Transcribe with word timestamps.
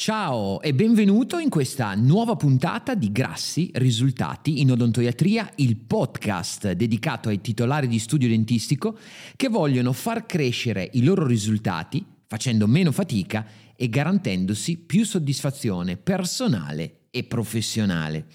Ciao 0.00 0.62
e 0.62 0.74
benvenuto 0.74 1.38
in 1.38 1.48
questa 1.48 1.92
nuova 1.96 2.36
puntata 2.36 2.94
di 2.94 3.10
Grassi 3.10 3.68
Risultati 3.74 4.60
in 4.60 4.70
Odontoiatria, 4.70 5.50
il 5.56 5.74
podcast 5.74 6.70
dedicato 6.70 7.28
ai 7.28 7.40
titolari 7.40 7.88
di 7.88 7.98
studio 7.98 8.28
dentistico 8.28 8.96
che 9.34 9.48
vogliono 9.48 9.92
far 9.92 10.24
crescere 10.24 10.88
i 10.92 11.02
loro 11.02 11.26
risultati 11.26 12.06
facendo 12.28 12.68
meno 12.68 12.92
fatica 12.92 13.44
e 13.74 13.88
garantendosi 13.88 14.76
più 14.76 15.04
soddisfazione 15.04 15.96
personale 15.96 16.98
e 17.10 17.24
professionale. 17.24 18.26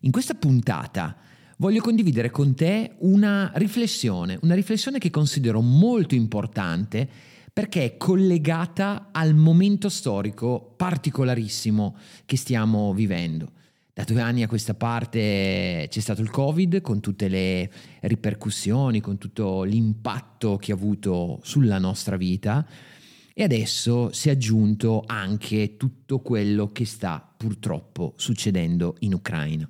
In 0.00 0.10
questa 0.10 0.32
puntata 0.32 1.14
voglio 1.58 1.82
condividere 1.82 2.30
con 2.30 2.54
te 2.54 2.94
una 3.00 3.52
riflessione, 3.56 4.38
una 4.40 4.54
riflessione 4.54 4.96
che 4.98 5.10
considero 5.10 5.60
molto 5.60 6.14
importante 6.14 7.06
perché 7.52 7.84
è 7.84 7.96
collegata 7.96 9.08
al 9.12 9.34
momento 9.34 9.88
storico 9.88 10.74
particolarissimo 10.76 11.96
che 12.24 12.36
stiamo 12.36 12.94
vivendo. 12.94 13.52
Da 13.94 14.04
due 14.04 14.22
anni 14.22 14.42
a 14.42 14.48
questa 14.48 14.72
parte 14.72 15.86
c'è 15.90 16.00
stato 16.00 16.22
il 16.22 16.30
Covid 16.30 16.80
con 16.80 17.00
tutte 17.00 17.28
le 17.28 17.70
ripercussioni, 18.00 19.00
con 19.00 19.18
tutto 19.18 19.64
l'impatto 19.64 20.56
che 20.56 20.72
ha 20.72 20.74
avuto 20.74 21.40
sulla 21.42 21.78
nostra 21.78 22.16
vita 22.16 22.66
e 23.34 23.42
adesso 23.42 24.10
si 24.12 24.28
è 24.28 24.32
aggiunto 24.32 25.04
anche 25.06 25.76
tutto 25.76 26.20
quello 26.20 26.68
che 26.68 26.86
sta 26.86 27.34
purtroppo 27.36 28.14
succedendo 28.16 28.96
in 29.00 29.12
Ucraina. 29.12 29.68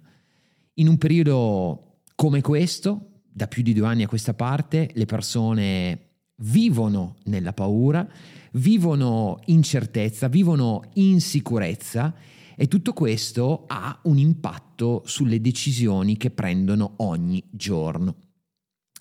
In 0.75 0.87
un 0.87 0.99
periodo 0.99 1.99
come 2.15 2.43
questo, 2.43 3.23
da 3.29 3.49
più 3.49 3.63
di 3.63 3.73
due 3.73 3.87
anni 3.87 4.05
a 4.05 4.09
questa 4.09 4.35
parte, 4.35 4.91
le 4.95 5.05
persone 5.05 6.12
vivono 6.43 7.17
nella 7.25 7.53
paura, 7.53 8.07
vivono 8.53 9.41
incertezza, 9.47 10.29
vivono 10.29 10.83
insicurezza 10.95 12.15
e 12.57 12.69
tutto 12.69 12.93
questo 12.93 13.65
ha 13.67 13.99
un 14.05 14.19
impatto 14.19 15.03
sulle 15.07 15.41
decisioni 15.41 16.17
che 16.17 16.31
prendono 16.31 16.95
ogni 16.99 17.43
giorno. 17.51 18.17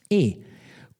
E 0.07 0.39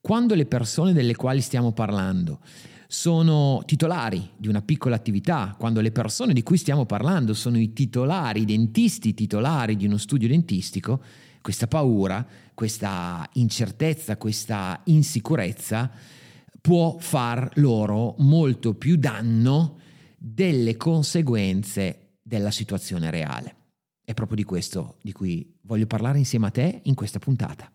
quando 0.00 0.34
le 0.34 0.46
persone 0.46 0.92
delle 0.92 1.14
quali 1.14 1.40
stiamo 1.40 1.72
parlando 1.72 2.40
sono 2.88 3.62
titolari 3.64 4.30
di 4.36 4.48
una 4.48 4.60
piccola 4.60 4.96
attività, 4.96 5.54
quando 5.58 5.80
le 5.80 5.92
persone 5.92 6.34
di 6.34 6.42
cui 6.42 6.58
stiamo 6.58 6.84
parlando 6.84 7.32
sono 7.32 7.58
i 7.58 7.72
titolari, 7.72 8.42
i 8.42 8.44
dentisti 8.44 9.14
titolari 9.14 9.76
di 9.76 9.86
uno 9.86 9.96
studio 9.96 10.28
dentistico, 10.28 11.02
questa 11.40 11.66
paura, 11.66 12.24
questa 12.52 13.26
incertezza, 13.34 14.16
questa 14.16 14.80
insicurezza 14.84 15.90
può 16.62 16.96
far 16.98 17.50
loro 17.56 18.14
molto 18.18 18.74
più 18.74 18.96
danno 18.96 19.80
delle 20.16 20.76
conseguenze 20.76 22.20
della 22.22 22.52
situazione 22.52 23.10
reale. 23.10 23.56
È 24.04 24.14
proprio 24.14 24.36
di 24.36 24.44
questo 24.44 24.96
di 25.02 25.12
cui 25.12 25.58
voglio 25.62 25.86
parlare 25.86 26.18
insieme 26.18 26.46
a 26.46 26.50
te 26.50 26.80
in 26.84 26.94
questa 26.94 27.18
puntata. 27.18 27.70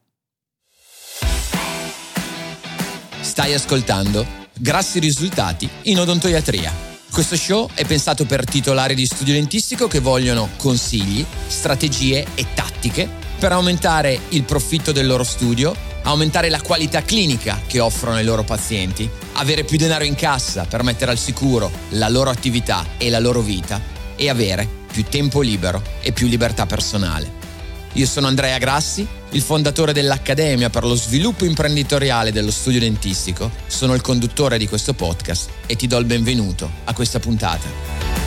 Stai 3.19 3.53
ascoltando 3.53 4.45
Grassi 4.59 4.99
risultati 4.99 5.69
in 5.83 5.99
odontoiatria. 5.99 6.73
Questo 7.11 7.35
show 7.35 7.69
è 7.73 7.85
pensato 7.85 8.25
per 8.25 8.43
titolari 8.43 8.95
di 8.95 9.05
studio 9.05 9.33
dentistico 9.33 9.88
che 9.88 9.99
vogliono 9.99 10.49
consigli, 10.58 11.23
strategie 11.47 12.25
e 12.35 12.47
tattiche 12.55 13.08
per 13.38 13.52
aumentare 13.52 14.19
il 14.30 14.43
profitto 14.43 14.91
del 14.91 15.05
loro 15.05 15.23
studio 15.23 15.75
aumentare 16.08 16.50
la 16.50 16.61
qualità 16.61 17.02
clinica 17.02 17.61
che 17.67 17.80
offrono 17.81 18.16
ai 18.16 18.23
loro 18.23 18.44
pazienti, 18.44 19.09
avere 19.33 19.66
più 19.66 19.77
denaro 19.77 20.05
in 20.05 20.16
cassa 20.16 20.66
per 20.66 20.81
mettere 20.81 21.11
al 21.11 21.17
sicuro 21.17 21.69
la 21.89 22.08
loro 22.08 22.30
attività 22.30 22.86
e 22.97 23.09
la 23.09 23.19
loro 23.19 23.41
vita 23.41 23.81
e 24.16 24.30
avere 24.30 24.67
più 24.89 25.03
tempo 25.03 25.41
libero 25.41 25.81
e 26.02 26.14
più 26.14 26.27
libertà 26.27 26.66
personale. 26.66 27.45
Io 27.94 28.05
sono 28.05 28.27
Andrea 28.27 28.58
Grassi, 28.58 29.05
il 29.31 29.41
fondatore 29.41 29.91
dell'Accademia 29.91 30.69
per 30.69 30.86
lo 30.86 30.95
sviluppo 30.95 31.43
imprenditoriale 31.43 32.32
dello 32.32 32.52
studio 32.52 32.80
dentistico, 32.80 33.52
sono 33.67 33.93
il 33.93 34.02
conduttore 34.02 34.58
di 34.58 34.67
questo 34.67 34.93
podcast 34.93 35.49
e 35.65 35.76
ti 35.76 35.87
do 35.87 35.98
il 35.98 36.05
benvenuto 36.05 36.70
a 36.86 36.93
questa 36.93 37.20
puntata. 37.20 38.27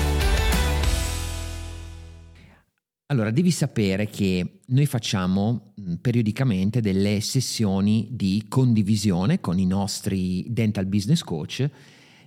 Allora, 3.11 3.33
devi 3.33 3.51
sapere 3.51 4.07
che 4.07 4.61
noi 4.67 4.87
facciamo 4.87 5.73
periodicamente 6.01 6.81
delle 6.81 7.21
sessioni 7.21 8.07
di 8.13 8.45
condivisione 8.49 9.41
con 9.41 9.59
i 9.59 9.67
nostri 9.67 10.47
dental 10.49 10.87
business 10.87 11.23
coach 11.23 11.69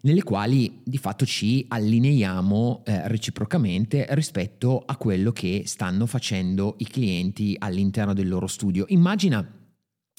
nelle 0.01 0.23
quali 0.23 0.81
di 0.83 0.97
fatto 0.97 1.25
ci 1.25 1.65
allineiamo 1.69 2.83
eh, 2.85 3.07
reciprocamente 3.07 4.07
rispetto 4.09 4.83
a 4.85 4.97
quello 4.97 5.31
che 5.31 5.63
stanno 5.65 6.05
facendo 6.05 6.75
i 6.79 6.85
clienti 6.85 7.55
all'interno 7.57 8.13
del 8.13 8.27
loro 8.27 8.47
studio. 8.47 8.83
Immagina, 8.89 9.41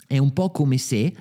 è 0.06 0.16
un 0.16 0.32
po' 0.32 0.50
come 0.50 0.78
se 0.78 1.14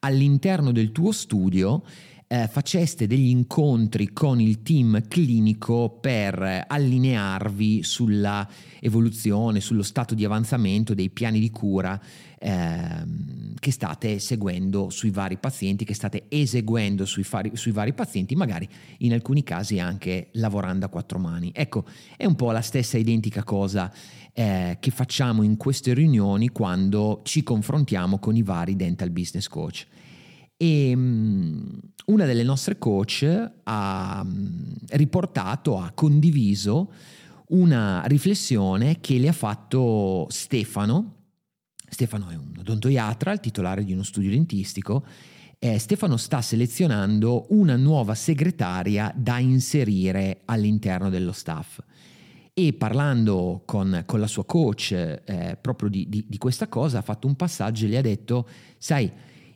all'interno 0.00 0.72
del 0.72 0.92
tuo 0.92 1.12
studio 1.12 1.82
eh, 2.28 2.48
faceste 2.48 3.06
degli 3.06 3.28
incontri 3.28 4.12
con 4.12 4.40
il 4.40 4.62
team 4.62 5.06
clinico 5.06 5.98
per 6.00 6.64
allinearvi 6.66 7.82
sulla 7.82 8.48
evoluzione, 8.80 9.60
sullo 9.60 9.82
stato 9.82 10.14
di 10.14 10.24
avanzamento 10.24 10.94
dei 10.94 11.10
piani 11.10 11.38
di 11.38 11.50
cura 11.50 12.00
ehm, 12.38 13.54
che 13.58 13.70
state 13.70 14.18
seguendo 14.18 14.90
sui 14.90 15.10
vari 15.10 15.36
pazienti, 15.36 15.84
che 15.84 15.94
state 15.94 16.24
eseguendo 16.28 17.04
sui, 17.04 17.22
fari, 17.22 17.52
sui 17.54 17.72
vari 17.72 17.92
pazienti, 17.92 18.34
magari 18.34 18.68
in 18.98 19.12
alcuni 19.12 19.42
casi 19.42 19.78
anche 19.78 20.28
lavorando 20.32 20.86
a 20.86 20.88
quattro 20.88 21.18
mani. 21.18 21.52
Ecco, 21.54 21.84
è 22.16 22.24
un 22.24 22.34
po' 22.34 22.50
la 22.50 22.60
stessa 22.60 22.98
identica 22.98 23.44
cosa 23.44 23.92
eh, 24.32 24.76
che 24.80 24.90
facciamo 24.90 25.42
in 25.42 25.56
queste 25.56 25.94
riunioni 25.94 26.48
quando 26.48 27.20
ci 27.24 27.42
confrontiamo 27.42 28.18
con 28.18 28.36
i 28.36 28.42
vari 28.42 28.74
dental 28.74 29.10
business 29.10 29.46
coach. 29.46 29.86
E 30.56 30.92
um, 30.94 31.78
una 32.06 32.24
delle 32.24 32.42
nostre 32.42 32.78
coach 32.78 33.26
ha 33.64 34.22
um, 34.24 34.74
riportato, 34.90 35.78
ha 35.78 35.92
condiviso 35.92 36.92
una 37.48 38.02
riflessione 38.06 38.98
che 39.00 39.18
le 39.18 39.28
ha 39.28 39.32
fatto 39.32 40.26
Stefano. 40.30 41.14
Stefano 41.88 42.28
è 42.30 42.34
un 42.34 42.54
odontoiatra, 42.58 43.32
il 43.32 43.40
titolare 43.40 43.84
di 43.84 43.92
uno 43.92 44.02
studio 44.02 44.30
dentistico. 44.30 45.04
Eh, 45.58 45.78
Stefano 45.78 46.16
sta 46.16 46.42
selezionando 46.42 47.46
una 47.50 47.76
nuova 47.76 48.14
segretaria 48.14 49.12
da 49.16 49.38
inserire 49.38 50.42
all'interno 50.46 51.10
dello 51.10 51.32
staff. 51.32 51.80
E 52.52 52.72
parlando 52.72 53.62
con, 53.66 54.02
con 54.06 54.18
la 54.18 54.26
sua 54.26 54.44
coach 54.44 54.92
eh, 54.92 55.58
proprio 55.60 55.90
di, 55.90 56.08
di, 56.08 56.24
di 56.26 56.38
questa 56.38 56.68
cosa, 56.68 56.98
ha 56.98 57.02
fatto 57.02 57.26
un 57.26 57.36
passaggio 57.36 57.84
e 57.84 57.88
le 57.88 57.98
ha 57.98 58.02
detto, 58.02 58.48
sai, 58.78 59.10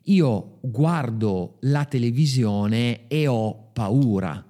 io 0.04 0.58
guardo 0.62 1.58
la 1.60 1.84
televisione 1.84 3.06
e 3.08 3.26
ho 3.26 3.70
paura. 3.72 4.44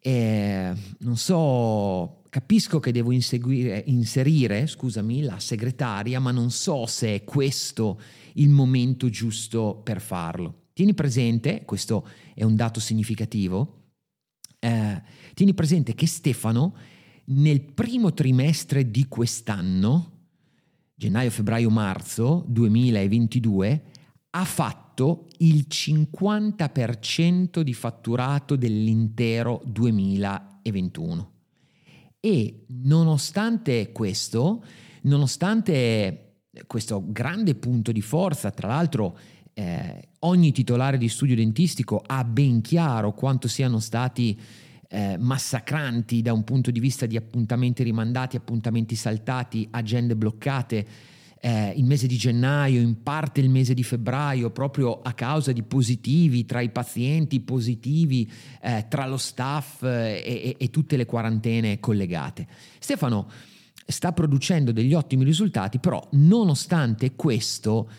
E, 0.00 0.72
non 0.98 1.16
so, 1.16 2.22
capisco 2.28 2.80
che 2.80 2.92
devo 2.92 3.12
inserire, 3.12 4.66
scusami, 4.66 5.22
la 5.22 5.38
segretaria, 5.38 6.20
ma 6.20 6.30
non 6.30 6.50
so 6.50 6.86
se 6.86 7.14
è 7.14 7.24
questo 7.24 8.00
il 8.34 8.50
momento 8.50 9.08
giusto 9.08 9.80
per 9.82 10.00
farlo. 10.00 10.62
Tieni 10.72 10.94
presente, 10.94 11.62
questo 11.64 12.06
è 12.34 12.42
un 12.42 12.56
dato 12.56 12.80
significativo, 12.80 13.82
eh, 14.58 15.02
tieni 15.34 15.54
presente 15.54 15.94
che 15.94 16.06
Stefano 16.06 16.74
nel 17.26 17.62
primo 17.62 18.12
trimestre 18.12 18.90
di 18.90 19.06
quest'anno, 19.06 20.10
gennaio, 20.94 21.30
febbraio, 21.30 21.70
marzo 21.70 22.44
2022, 22.48 23.82
ha 24.36 24.44
fatto 24.44 25.26
il 25.38 25.66
50% 25.68 27.60
di 27.60 27.72
fatturato 27.72 28.56
dell'intero 28.56 29.62
2021. 29.64 31.30
E 32.18 32.64
nonostante 32.68 33.92
questo, 33.92 34.64
nonostante 35.02 36.38
questo 36.66 37.04
grande 37.06 37.54
punto 37.54 37.92
di 37.92 38.00
forza, 38.00 38.50
tra 38.50 38.68
l'altro 38.68 39.16
eh, 39.52 40.08
ogni 40.20 40.50
titolare 40.50 40.98
di 40.98 41.08
studio 41.08 41.36
dentistico 41.36 42.02
ha 42.04 42.24
ben 42.24 42.60
chiaro 42.60 43.12
quanto 43.12 43.46
siano 43.46 43.78
stati 43.78 44.40
eh, 44.88 45.16
massacranti 45.16 46.22
da 46.22 46.32
un 46.32 46.42
punto 46.42 46.72
di 46.72 46.80
vista 46.80 47.06
di 47.06 47.16
appuntamenti 47.16 47.84
rimandati, 47.84 48.36
appuntamenti 48.36 48.96
saltati, 48.96 49.68
agende 49.70 50.16
bloccate, 50.16 50.86
eh, 51.44 51.74
il 51.76 51.84
mese 51.84 52.06
di 52.06 52.16
gennaio, 52.16 52.80
in 52.80 53.02
parte 53.02 53.40
il 53.40 53.50
mese 53.50 53.74
di 53.74 53.82
febbraio, 53.82 54.48
proprio 54.48 55.02
a 55.02 55.12
causa 55.12 55.52
di 55.52 55.62
positivi 55.62 56.46
tra 56.46 56.62
i 56.62 56.70
pazienti, 56.70 57.40
positivi 57.40 58.30
eh, 58.62 58.86
tra 58.88 59.06
lo 59.06 59.18
staff 59.18 59.82
eh, 59.82 60.22
e, 60.24 60.56
e 60.58 60.70
tutte 60.70 60.96
le 60.96 61.04
quarantene 61.04 61.80
collegate. 61.80 62.46
Stefano 62.78 63.30
sta 63.86 64.12
producendo 64.12 64.72
degli 64.72 64.94
ottimi 64.94 65.22
risultati, 65.22 65.78
però 65.78 66.02
nonostante 66.12 67.14
questo 67.14 67.90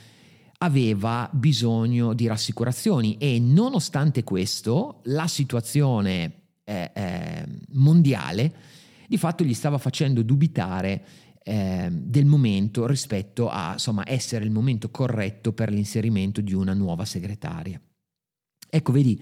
aveva 0.57 1.29
bisogno 1.31 2.15
di 2.15 2.25
rassicurazioni 2.25 3.17
e 3.19 3.37
nonostante 3.39 4.23
questo 4.23 5.01
la 5.03 5.27
situazione 5.27 6.33
eh, 6.63 6.89
eh, 6.95 7.45
mondiale, 7.73 8.53
di 9.07 9.19
fatto 9.19 9.43
gli 9.43 9.53
stava 9.53 9.77
facendo 9.77 10.23
dubitare 10.23 11.05
eh, 11.47 11.89
del 11.91 12.25
momento 12.25 12.87
rispetto 12.87 13.49
a 13.49 13.73
insomma, 13.73 14.03
essere 14.07 14.43
il 14.45 14.49
momento 14.49 14.89
corretto 14.89 15.53
per 15.53 15.71
l'inserimento 15.71 16.41
di 16.41 16.53
una 16.53 16.73
nuova 16.73 17.05
segretaria. 17.05 17.79
Ecco, 18.67 18.91
vedi, 18.91 19.21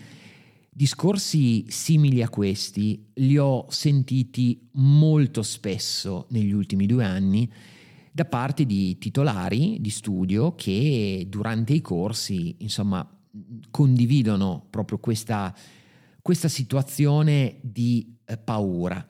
discorsi 0.69 1.65
simili 1.67 2.21
a 2.21 2.29
questi 2.29 3.09
li 3.15 3.37
ho 3.37 3.69
sentiti 3.69 4.69
molto 4.75 5.41
spesso 5.41 6.27
negli 6.29 6.53
ultimi 6.53 6.85
due 6.85 7.03
anni 7.03 7.51
da 8.09 8.23
parte 8.23 8.65
di 8.65 8.97
titolari 8.99 9.79
di 9.81 9.89
studio 9.89 10.55
che 10.55 11.25
durante 11.27 11.73
i 11.73 11.81
corsi, 11.81 12.55
insomma, 12.59 13.05
condividono 13.69 14.65
proprio 14.69 14.97
questa, 14.99 15.53
questa 16.21 16.47
situazione 16.47 17.57
di 17.61 18.15
eh, 18.23 18.37
paura. 18.37 19.05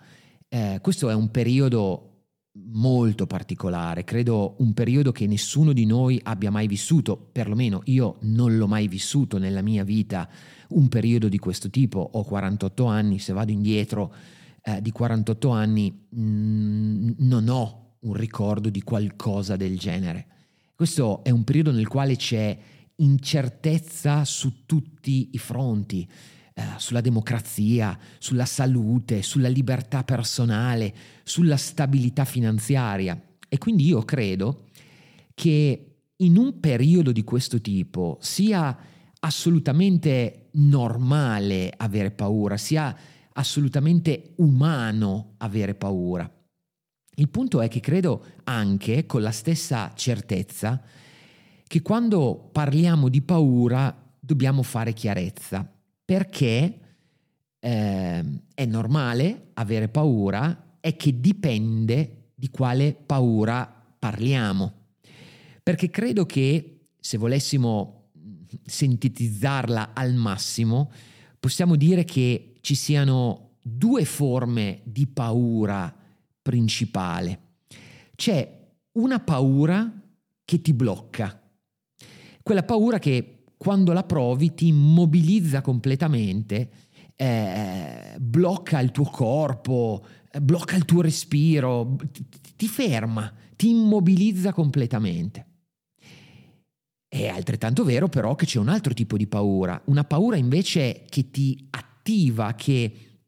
Eh, 0.50 0.80
questo 0.82 1.10
è 1.10 1.14
un 1.14 1.30
periodo 1.30 2.13
molto 2.56 3.26
particolare, 3.26 4.04
credo 4.04 4.56
un 4.60 4.74
periodo 4.74 5.12
che 5.12 5.26
nessuno 5.26 5.74
di 5.74 5.86
noi 5.86 6.20
abbia 6.24 6.52
mai 6.52 6.68
vissuto, 6.68 7.18
perlomeno 7.32 7.82
io 7.86 8.18
non 8.22 8.58
l'ho 8.58 8.68
mai 8.68 8.88
vissuto 8.88 9.38
nella 9.38 9.62
mia 9.62 9.84
vita, 9.84 10.30
un 10.70 10.88
periodo 10.88 11.30
di 11.30 11.40
questo 11.40 11.70
tipo, 11.70 12.00
ho 12.14 12.24
48 12.24 12.86
anni, 12.86 13.20
se 13.20 13.34
vado 13.34 13.52
indietro 13.52 14.14
eh, 14.62 14.82
di 14.82 14.92
48 14.92 15.50
anni 15.50 16.08
mh, 16.10 16.22
mm, 16.22 17.10
non 17.20 17.50
ho 17.50 17.96
un 18.02 18.14
ricordo 18.14 18.70
di 18.70 18.82
qualcosa 18.82 19.56
del 19.56 19.78
genere. 19.78 20.28
Questo 20.76 21.24
è 21.24 21.30
un 21.30 21.44
periodo 21.44 21.72
nel 21.72 21.88
quale 21.88 22.16
c'è 22.16 22.58
incertezza 22.98 24.26
su 24.26 24.66
tutti 24.66 25.30
i 25.34 25.38
fronti, 25.38 26.08
eh, 26.54 26.64
sulla 26.78 27.02
democrazia, 27.02 27.98
sulla 28.20 28.46
salute, 28.46 29.22
sulla 29.22 29.48
libertà 29.48 30.04
personale, 30.04 30.94
sulla 31.24 31.58
stabilità 31.58 32.26
finanziaria. 32.26 33.20
E 33.50 33.58
quindi 33.58 33.86
io 33.86 34.04
credo 34.04 34.68
che 35.34 35.96
in 36.18 36.38
un 36.38 36.60
periodo 36.60 37.12
di 37.12 37.24
questo 37.24 37.60
tipo 37.60 38.18
sia 38.22 38.78
assolutamente 39.20 40.50
normale 40.54 41.74
avere 41.76 42.12
paura, 42.12 42.58
sia 42.58 42.96
assolutamente 43.34 44.34
umano 44.38 45.34
avere 45.38 45.76
paura. 45.76 46.30
Il 47.16 47.30
punto 47.30 47.62
è 47.62 47.68
che 47.68 47.80
credo 47.80 48.26
anche 48.44 49.06
con 49.06 49.22
la 49.22 49.32
stessa 49.32 49.92
certezza 49.96 50.82
che 51.68 51.82
quando 51.82 52.50
parliamo 52.52 53.10
di 53.10 53.22
paura 53.22 53.96
dobbiamo 54.20 54.62
fare 54.64 54.94
chiarezza, 54.94 55.73
perché 56.14 56.80
eh, 57.60 58.24
è 58.54 58.66
normale 58.66 59.48
avere 59.54 59.90
paura, 59.90 60.78
è 60.80 60.96
che 60.96 61.20
dipende 61.20 62.34
di 62.36 62.52
quale 62.52 62.94
paura 62.94 63.66
parliamo. 63.98 64.74
Perché 65.64 65.90
credo 65.90 66.28
che 66.28 66.90
se 67.00 67.18
volessimo 67.18 68.12
sintetizzarla 68.64 69.94
al 69.96 70.14
massimo, 70.14 70.92
possiamo 71.40 71.76
dire 71.76 72.04
che 72.04 72.58
ci 72.62 72.76
siano 72.76 73.56
due 73.64 74.06
forme 74.06 74.82
di 74.84 75.08
paura 75.08 75.92
principale. 76.44 77.40
C'è 78.14 78.68
una 78.92 79.20
paura 79.20 79.92
che 80.46 80.62
ti 80.62 80.74
blocca, 80.74 81.42
quella 82.44 82.62
paura 82.62 83.00
che 83.00 83.33
quando 83.64 83.94
la 83.94 84.04
provi 84.04 84.54
ti 84.54 84.68
immobilizza 84.68 85.62
completamente, 85.62 86.70
eh, 87.16 88.14
blocca 88.20 88.82
il 88.82 88.92
tuo 88.92 89.06
corpo, 89.06 90.06
blocca 90.42 90.76
il 90.76 90.84
tuo 90.84 91.00
respiro, 91.00 91.96
ti, 92.12 92.26
ti 92.58 92.68
ferma, 92.68 93.34
ti 93.56 93.70
immobilizza 93.70 94.52
completamente. 94.52 95.46
È 97.08 97.30
altrettanto 97.30 97.86
vero 97.86 98.10
però 98.10 98.36
che 98.36 98.46
c'è 98.46 98.60
un 98.60 98.68
altro 98.68 98.94
tipo 98.94 99.16
di 99.16 99.28
paura, 99.28 99.82
una 99.86 100.04
paura 100.04 100.36
invece 100.36 101.06
che 101.08 101.32
ti 101.32 101.66
attiva, 101.70 102.56
che 102.56 103.22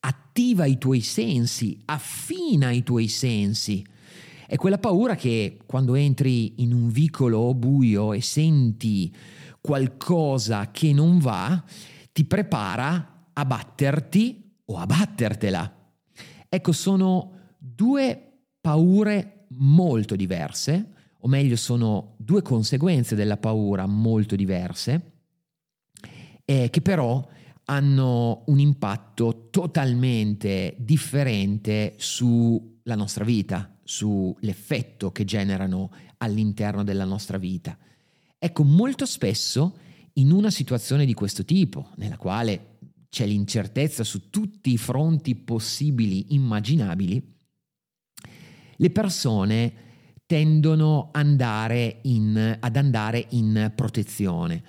attiva 0.00 0.64
i 0.64 0.78
tuoi 0.78 1.02
sensi, 1.02 1.78
affina 1.84 2.70
i 2.70 2.82
tuoi 2.82 3.08
sensi 3.08 3.84
è 4.50 4.56
quella 4.56 4.78
paura 4.78 5.14
che 5.14 5.58
quando 5.66 5.94
entri 5.94 6.62
in 6.62 6.72
un 6.72 6.88
vicolo 6.88 7.52
buio 7.52 8.14
e 8.14 8.22
senti 8.22 9.14
qualcosa 9.68 10.70
che 10.70 10.94
non 10.94 11.18
va, 11.18 11.62
ti 12.10 12.24
prepara 12.24 13.28
a 13.34 13.44
batterti 13.44 14.62
o 14.64 14.78
a 14.78 14.86
battertela. 14.86 15.92
Ecco, 16.48 16.72
sono 16.72 17.32
due 17.58 18.46
paure 18.62 19.44
molto 19.48 20.16
diverse, 20.16 20.92
o 21.18 21.28
meglio 21.28 21.56
sono 21.56 22.14
due 22.16 22.40
conseguenze 22.40 23.14
della 23.14 23.36
paura 23.36 23.84
molto 23.84 24.36
diverse, 24.36 25.12
eh, 26.46 26.70
che 26.70 26.80
però 26.80 27.28
hanno 27.64 28.44
un 28.46 28.58
impatto 28.60 29.48
totalmente 29.50 30.76
differente 30.78 31.92
sulla 31.98 32.94
nostra 32.94 33.22
vita, 33.22 33.76
sull'effetto 33.84 35.12
che 35.12 35.26
generano 35.26 35.90
all'interno 36.16 36.84
della 36.84 37.04
nostra 37.04 37.36
vita. 37.36 37.76
Ecco, 38.38 38.62
molto 38.62 39.04
spesso 39.04 39.78
in 40.14 40.30
una 40.30 40.50
situazione 40.50 41.04
di 41.04 41.14
questo 41.14 41.44
tipo, 41.44 41.90
nella 41.96 42.16
quale 42.16 42.78
c'è 43.08 43.26
l'incertezza 43.26 44.04
su 44.04 44.30
tutti 44.30 44.72
i 44.72 44.78
fronti 44.78 45.34
possibili, 45.34 46.34
immaginabili, 46.34 47.36
le 48.76 48.90
persone 48.90 49.72
tendono 50.26 51.08
andare 51.12 52.00
in, 52.02 52.58
ad 52.60 52.76
andare 52.76 53.26
in 53.30 53.72
protezione 53.74 54.62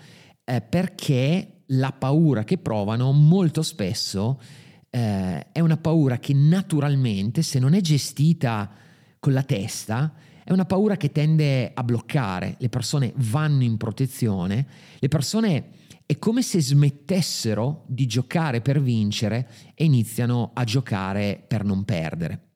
eh, 0.46 0.62
perché 0.62 1.64
la 1.68 1.92
paura 1.92 2.44
che 2.44 2.58
provano 2.58 3.12
molto 3.12 3.62
spesso 3.62 4.42
eh, 4.90 5.52
è 5.52 5.60
una 5.60 5.78
paura 5.78 6.18
che 6.18 6.34
naturalmente, 6.34 7.44
se 7.44 7.60
non 7.60 7.74
è 7.74 7.82
gestita 7.82 8.72
con 9.20 9.34
la 9.34 9.44
testa, 9.44 10.14
è 10.50 10.52
una 10.52 10.66
paura 10.66 10.98
che 10.98 11.12
tende 11.12 11.74
a 11.76 11.84
bloccare, 11.84 12.56
le 12.58 12.70
persone 12.70 13.14
vanno 13.18 13.62
in 13.62 13.78
protezione, 13.78 14.66
le 14.98 15.08
persone 15.08 15.70
è 16.08 16.18
come 16.18 16.42
se 16.42 16.60
smettessero 16.60 17.84
di 17.86 18.08
giocare 18.08 18.60
per 18.60 18.82
vincere 18.82 19.48
e 19.76 19.86
iniziano 19.86 20.50
a 20.56 20.64
giocare 20.64 21.46
per 21.48 21.64
non 21.64 21.84
perdere. 21.84 22.48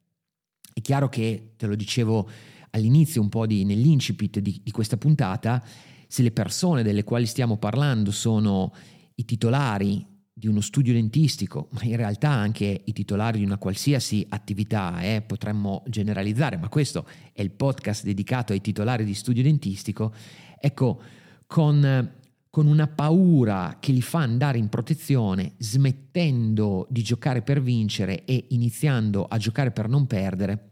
È 0.73 0.81
chiaro 0.81 1.07
che, 1.07 1.53
te 1.55 1.67
lo 1.67 1.75
dicevo 1.75 2.27
all'inizio 2.71 3.21
un 3.21 3.29
po' 3.29 3.45
di, 3.45 3.63
nell'incipit 3.63 4.39
di, 4.39 4.59
di 4.63 4.71
questa 4.71 4.97
puntata, 4.97 5.63
se 6.07 6.23
le 6.23 6.31
persone 6.31 6.81
delle 6.81 7.03
quali 7.03 7.27
stiamo 7.27 7.57
parlando 7.57 8.09
sono 8.09 8.73
i 9.13 9.23
titolari 9.23 10.03
di 10.35 10.47
uno 10.47 10.61
studio 10.61 10.93
dentistico, 10.93 11.69
ma 11.71 11.83
in 11.83 11.95
realtà 11.95 12.29
anche 12.29 12.81
i 12.85 12.91
titolari 12.91 13.37
di 13.37 13.45
una 13.45 13.59
qualsiasi 13.59 14.25
attività, 14.29 14.99
eh, 15.01 15.21
potremmo 15.21 15.83
generalizzare, 15.87 16.57
ma 16.57 16.69
questo 16.69 17.05
è 17.31 17.41
il 17.41 17.51
podcast 17.51 18.03
dedicato 18.03 18.51
ai 18.51 18.59
titolari 18.59 19.05
di 19.05 19.13
studio 19.13 19.43
dentistico, 19.43 20.11
ecco, 20.59 21.01
con, 21.45 22.11
con 22.49 22.65
una 22.65 22.87
paura 22.87 23.77
che 23.79 23.91
li 23.91 24.01
fa 24.01 24.19
andare 24.19 24.57
in 24.57 24.69
protezione, 24.69 25.53
smettendo 25.59 26.87
di 26.89 27.03
giocare 27.03 27.43
per 27.43 27.61
vincere 27.61 28.25
e 28.25 28.47
iniziando 28.49 29.25
a 29.25 29.37
giocare 29.37 29.69
per 29.69 29.87
non 29.87 30.07
perdere, 30.07 30.71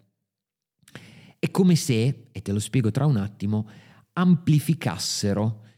è 1.37 1.51
come 1.51 1.75
se, 1.75 2.27
e 2.31 2.41
te 2.41 2.51
lo 2.51 2.59
spiego 2.59 2.89
tra 2.89 3.05
un 3.05 3.17
attimo, 3.17 3.67
amplificassero 4.13 5.69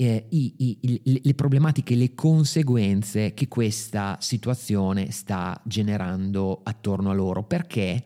eh, 0.00 0.26
i, 0.30 0.54
i, 0.56 1.20
le 1.22 1.34
problematiche, 1.34 1.94
le 1.94 2.14
conseguenze 2.14 3.34
che 3.34 3.48
questa 3.48 4.16
situazione 4.18 5.10
sta 5.10 5.60
generando 5.62 6.62
attorno 6.62 7.10
a 7.10 7.12
loro, 7.12 7.44
perché 7.44 8.02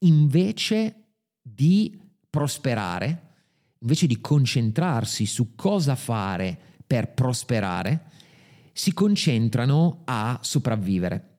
invece 0.00 1.14
di 1.40 1.98
prosperare, 2.28 3.22
invece 3.78 4.06
di 4.06 4.20
concentrarsi 4.20 5.24
su 5.24 5.54
cosa 5.54 5.94
fare 5.94 6.58
per 6.86 7.14
prosperare, 7.14 8.10
si 8.74 8.92
concentrano 8.92 10.02
a 10.04 10.38
sopravvivere. 10.42 11.38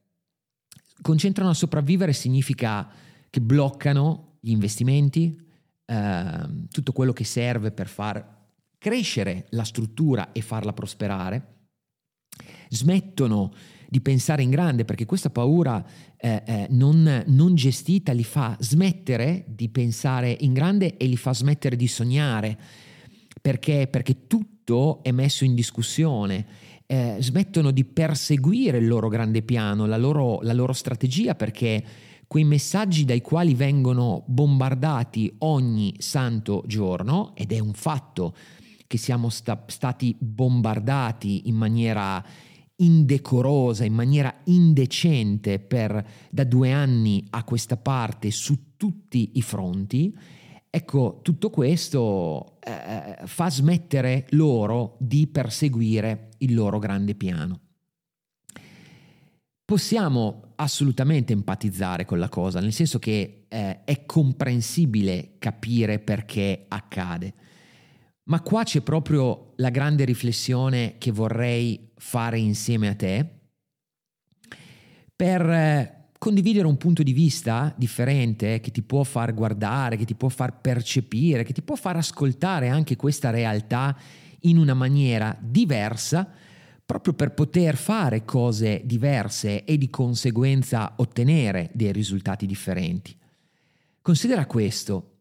Concentrano 0.99 1.51
a 1.51 1.55
sopravvivere 1.55 2.13
significa 2.13 2.89
che 3.29 3.39
bloccano 3.39 4.37
gli 4.39 4.49
investimenti, 4.49 5.39
eh, 5.85 6.65
tutto 6.71 6.91
quello 6.91 7.13
che 7.13 7.23
serve 7.23 7.71
per 7.71 7.87
far 7.87 8.39
crescere 8.81 9.45
la 9.51 9.63
struttura 9.63 10.31
e 10.31 10.41
farla 10.41 10.73
prosperare, 10.73 11.67
smettono 12.69 13.53
di 13.87 14.01
pensare 14.01 14.41
in 14.41 14.49
grande 14.49 14.85
perché 14.85 15.05
questa 15.05 15.29
paura 15.29 15.85
eh, 16.17 16.41
eh, 16.43 16.67
non, 16.71 17.23
non, 17.27 17.53
gestita 17.53 18.11
li 18.11 18.23
fa 18.23 18.57
smettere 18.59 19.45
di 19.47 19.69
pensare 19.69 20.35
in 20.39 20.53
grande 20.53 20.97
e 20.97 21.05
li 21.05 21.15
fa 21.15 21.31
smettere 21.31 21.75
di 21.75 21.87
sognare. 21.87 22.57
Perché, 23.39 23.87
perché 23.87 24.25
tutto 24.25 25.03
è 25.03 25.11
messo 25.11 25.43
in 25.43 25.53
discussione. 25.53 26.45
Eh, 26.87 27.17
smettono 27.19 27.69
di 27.69 27.85
perseguire 27.85 28.79
il 28.79 28.87
loro 28.87 29.09
grande 29.09 29.43
piano, 29.43 29.85
la 29.85 29.97
loro, 29.97 30.41
la 30.41 30.53
loro 30.53 30.73
strategia, 30.73 31.35
perché 31.35 31.83
quei 32.25 32.45
messaggi 32.45 33.05
dai 33.05 33.21
quali 33.21 33.53
vengono 33.53 34.23
bombardati 34.25 35.35
ogni 35.39 35.93
santo 35.99 36.63
giorno, 36.65 37.35
ed 37.35 37.51
è 37.51 37.59
un 37.59 37.73
fatto 37.73 38.33
che 38.91 38.97
siamo 38.97 39.29
sta- 39.29 39.63
stati 39.67 40.17
bombardati 40.19 41.47
in 41.47 41.55
maniera 41.55 42.21
indecorosa, 42.75 43.85
in 43.85 43.93
maniera 43.93 44.35
indecente 44.43 45.59
per 45.59 46.05
da 46.29 46.43
due 46.43 46.73
anni 46.73 47.25
a 47.29 47.45
questa 47.45 47.77
parte 47.77 48.31
su 48.31 48.75
tutti 48.75 49.31
i 49.35 49.41
fronti, 49.41 50.13
ecco, 50.69 51.21
tutto 51.23 51.49
questo 51.49 52.57
eh, 52.59 53.25
fa 53.27 53.49
smettere 53.49 54.25
loro 54.31 54.97
di 54.99 55.25
perseguire 55.27 56.31
il 56.39 56.53
loro 56.53 56.77
grande 56.77 57.15
piano. 57.15 57.59
Possiamo 59.63 60.51
assolutamente 60.55 61.31
empatizzare 61.31 62.03
con 62.03 62.19
la 62.19 62.27
cosa, 62.27 62.59
nel 62.59 62.73
senso 62.73 62.99
che 62.99 63.45
eh, 63.47 63.85
è 63.85 64.05
comprensibile 64.05 65.35
capire 65.39 65.99
perché 65.99 66.65
accade. 66.67 67.35
Ma 68.31 68.39
qua 68.39 68.63
c'è 68.63 68.79
proprio 68.79 69.51
la 69.57 69.69
grande 69.69 70.05
riflessione 70.05 70.95
che 70.99 71.11
vorrei 71.11 71.91
fare 71.97 72.39
insieme 72.39 72.87
a 72.87 72.95
te 72.95 73.27
per 75.13 75.41
eh, 75.41 76.07
condividere 76.17 76.65
un 76.65 76.77
punto 76.77 77.03
di 77.03 77.11
vista 77.11 77.75
differente 77.75 78.61
che 78.61 78.71
ti 78.71 78.83
può 78.83 79.03
far 79.03 79.33
guardare, 79.33 79.97
che 79.97 80.05
ti 80.05 80.15
può 80.15 80.29
far 80.29 80.61
percepire, 80.61 81.43
che 81.43 81.51
ti 81.51 81.61
può 81.61 81.75
far 81.75 81.97
ascoltare 81.97 82.69
anche 82.69 82.95
questa 82.95 83.31
realtà 83.31 83.97
in 84.43 84.57
una 84.57 84.75
maniera 84.75 85.37
diversa 85.37 86.25
proprio 86.85 87.13
per 87.13 87.33
poter 87.33 87.75
fare 87.75 88.23
cose 88.23 88.81
diverse 88.85 89.65
e 89.65 89.77
di 89.77 89.89
conseguenza 89.89 90.93
ottenere 90.95 91.69
dei 91.73 91.91
risultati 91.91 92.45
differenti. 92.45 93.13
Considera 94.01 94.45
questo, 94.45 95.17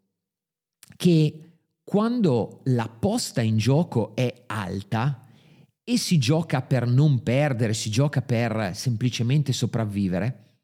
che 0.96 1.49
quando 1.90 2.60
la 2.66 2.88
posta 2.88 3.40
in 3.40 3.56
gioco 3.56 4.14
è 4.14 4.44
alta 4.46 5.26
e 5.82 5.98
si 5.98 6.18
gioca 6.18 6.62
per 6.62 6.86
non 6.86 7.24
perdere, 7.24 7.74
si 7.74 7.90
gioca 7.90 8.22
per 8.22 8.70
semplicemente 8.76 9.52
sopravvivere, 9.52 10.58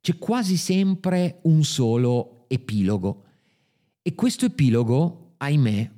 c'è 0.00 0.16
quasi 0.16 0.56
sempre 0.56 1.40
un 1.42 1.64
solo 1.64 2.46
epilogo. 2.48 3.24
E 4.00 4.14
questo 4.14 4.46
epilogo, 4.46 5.34
ahimè, 5.36 5.90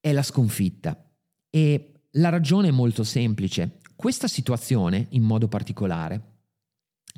è 0.00 0.12
la 0.12 0.22
sconfitta. 0.22 1.06
E 1.50 2.06
la 2.12 2.30
ragione 2.30 2.68
è 2.68 2.70
molto 2.70 3.04
semplice. 3.04 3.80
Questa 3.94 4.28
situazione, 4.28 5.08
in 5.10 5.24
modo 5.24 5.46
particolare, 5.46 6.38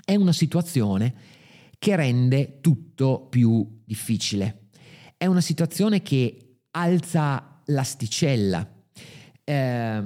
è 0.04 0.16
una 0.16 0.32
situazione 0.32 1.14
che 1.78 1.94
rende 1.94 2.58
tutto 2.60 3.28
più 3.28 3.82
difficile. 3.84 4.62
È 5.16 5.26
una 5.26 5.40
situazione 5.40 6.02
che 6.02 6.40
alza 6.76 7.60
l'asticella. 7.66 8.68
Eh, 9.42 10.02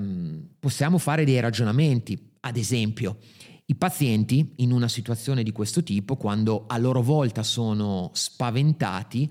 possiamo 0.59 0.99
fare 0.99 1.25
dei 1.25 1.41
ragionamenti, 1.41 2.33
ad 2.41 2.57
esempio, 2.57 3.19
i 3.67 3.75
pazienti 3.75 4.55
in 4.57 4.73
una 4.73 4.89
situazione 4.89 5.43
di 5.43 5.53
questo 5.53 5.83
tipo, 5.83 6.17
quando 6.17 6.65
a 6.67 6.79
loro 6.79 7.03
volta 7.03 7.43
sono 7.43 8.11
spaventati, 8.13 9.31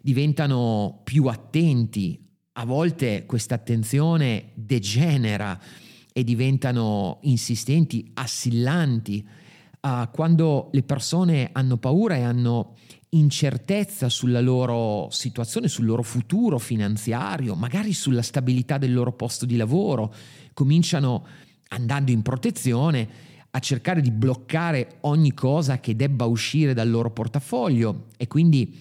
diventano 0.00 1.00
più 1.04 1.26
attenti 1.26 2.20
a 2.58 2.64
volte 2.64 3.26
questa 3.26 3.56
attenzione 3.56 4.52
degenera 4.54 5.60
e 6.12 6.24
diventano 6.24 7.18
insistenti, 7.22 8.10
assillanti. 8.14 9.26
Uh, 9.80 10.08
quando 10.10 10.70
le 10.72 10.82
persone 10.82 11.50
hanno 11.52 11.76
paura 11.76 12.16
e 12.16 12.22
hanno 12.22 12.74
incertezza 13.10 14.08
sulla 14.08 14.40
loro 14.40 15.08
situazione, 15.10 15.68
sul 15.68 15.84
loro 15.84 16.02
futuro 16.02 16.58
finanziario, 16.58 17.54
magari 17.54 17.92
sulla 17.92 18.22
stabilità 18.22 18.78
del 18.78 18.92
loro 18.92 19.12
posto 19.12 19.46
di 19.46 19.56
lavoro, 19.56 20.12
cominciano 20.52 21.26
andando 21.68 22.10
in 22.10 22.22
protezione 22.22 23.08
a 23.50 23.58
cercare 23.58 24.00
di 24.00 24.10
bloccare 24.10 24.98
ogni 25.02 25.32
cosa 25.32 25.80
che 25.80 25.96
debba 25.96 26.26
uscire 26.26 26.74
dal 26.74 26.90
loro 26.90 27.10
portafoglio. 27.10 28.08
E 28.16 28.26
quindi 28.26 28.78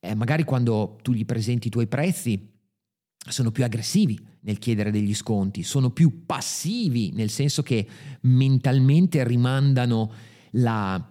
eh, 0.00 0.14
magari 0.14 0.44
quando 0.44 0.98
tu 1.02 1.12
gli 1.12 1.24
presenti 1.24 1.66
i 1.66 1.70
tuoi 1.70 1.86
prezzi 1.86 2.54
sono 3.28 3.50
più 3.50 3.64
aggressivi 3.64 4.18
nel 4.40 4.58
chiedere 4.58 4.90
degli 4.90 5.14
sconti, 5.14 5.64
sono 5.64 5.90
più 5.90 6.24
passivi, 6.24 7.10
nel 7.12 7.30
senso 7.30 7.62
che 7.62 7.86
mentalmente 8.22 9.24
rimandano 9.24 10.12
la, 10.52 11.04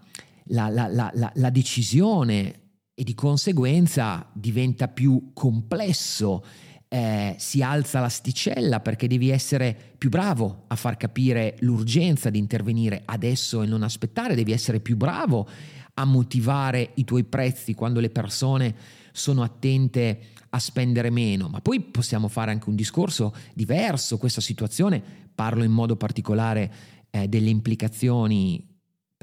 la, 0.46 0.70
la, 0.70 1.12
la 1.34 1.50
decisione 1.50 2.62
e 2.94 3.04
di 3.04 3.14
conseguenza 3.14 4.30
diventa 4.34 4.88
più 4.88 5.32
complesso, 5.34 6.44
eh, 6.88 7.36
si 7.38 7.62
alza 7.62 8.00
l'asticella 8.00 8.80
perché 8.80 9.08
devi 9.08 9.30
essere 9.30 9.76
più 9.98 10.10
bravo 10.10 10.64
a 10.68 10.76
far 10.76 10.96
capire 10.96 11.58
l'urgenza 11.60 12.30
di 12.30 12.40
intervenire 12.40 13.02
adesso 13.06 13.62
e 13.64 13.66
non 13.66 13.84
aspettare, 13.84 14.36
devi 14.36 14.54
essere 14.54 14.80
più 14.80 14.96
bravo 14.96 15.48
a 15.96 16.06
motivare 16.06 16.92
i 16.96 17.04
tuoi 17.04 17.24
prezzi 17.26 17.74
quando 17.74 18.00
le 18.00 18.10
persone 18.10 18.76
sono 19.12 19.44
attente 19.44 20.20
a 20.50 20.60
spendere 20.60 21.10
meno, 21.10 21.50
ma 21.50 21.60
poi 21.60 21.82
possiamo 21.82 22.30
fare 22.30 22.52
anche 22.52 22.70
un 22.70 22.76
discorso 22.76 23.34
diverso, 23.54 24.18
questa 24.18 24.42
situazione, 24.42 25.04
parlo 25.34 25.64
in 25.64 25.72
modo 25.72 25.98
particolare 25.98 26.72
eh, 27.10 27.28
delle 27.28 27.50
implicazioni 27.50 28.75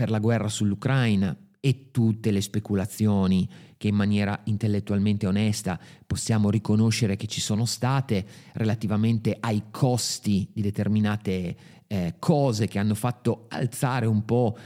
per 0.02 0.10
la 0.10 0.18
guerra 0.18 0.48
sull'Ucraina 0.48 1.36
e 1.60 1.92
tutte 1.92 2.32
le 2.32 2.40
speculazioni 2.40 3.48
che 3.76 3.86
in 3.86 3.94
maniera 3.94 4.40
intellettualmente 4.46 5.28
onesta 5.28 5.78
possiamo 6.04 6.50
riconoscere 6.50 7.14
che 7.14 7.28
ci 7.28 7.40
sono 7.40 7.66
state 7.66 8.26
relativamente 8.54 9.36
ai 9.38 9.62
costi 9.70 10.48
di 10.52 10.60
determinate 10.60 11.56
eh, 11.86 12.14
cose 12.18 12.66
che 12.66 12.80
hanno 12.80 12.96
fatto 12.96 13.44
alzare 13.50 14.06
un 14.06 14.24
po' 14.24 14.58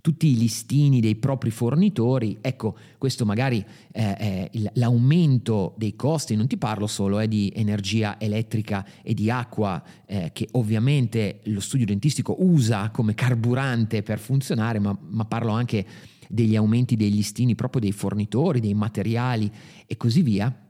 tutti 0.00 0.28
i 0.28 0.36
listini 0.36 1.00
dei 1.00 1.16
propri 1.16 1.50
fornitori, 1.50 2.38
ecco, 2.40 2.76
questo 2.98 3.24
magari 3.24 3.64
eh, 3.92 4.16
è 4.16 4.50
l'aumento 4.74 5.74
dei 5.76 5.94
costi, 5.96 6.36
non 6.36 6.46
ti 6.46 6.56
parlo 6.56 6.86
solo 6.86 7.20
eh, 7.20 7.28
di 7.28 7.52
energia 7.54 8.18
elettrica 8.18 8.86
e 9.02 9.14
di 9.14 9.30
acqua 9.30 9.82
eh, 10.06 10.30
che 10.32 10.48
ovviamente 10.52 11.40
lo 11.44 11.60
studio 11.60 11.86
dentistico 11.86 12.36
usa 12.38 12.90
come 12.90 13.14
carburante 13.14 14.02
per 14.02 14.18
funzionare, 14.18 14.78
ma, 14.78 14.96
ma 15.00 15.24
parlo 15.24 15.52
anche 15.52 15.86
degli 16.28 16.56
aumenti 16.56 16.96
dei 16.96 17.10
listini 17.10 17.54
proprio 17.54 17.80
dei 17.80 17.92
fornitori, 17.92 18.60
dei 18.60 18.74
materiali 18.74 19.50
e 19.86 19.96
così 19.96 20.22
via. 20.22 20.69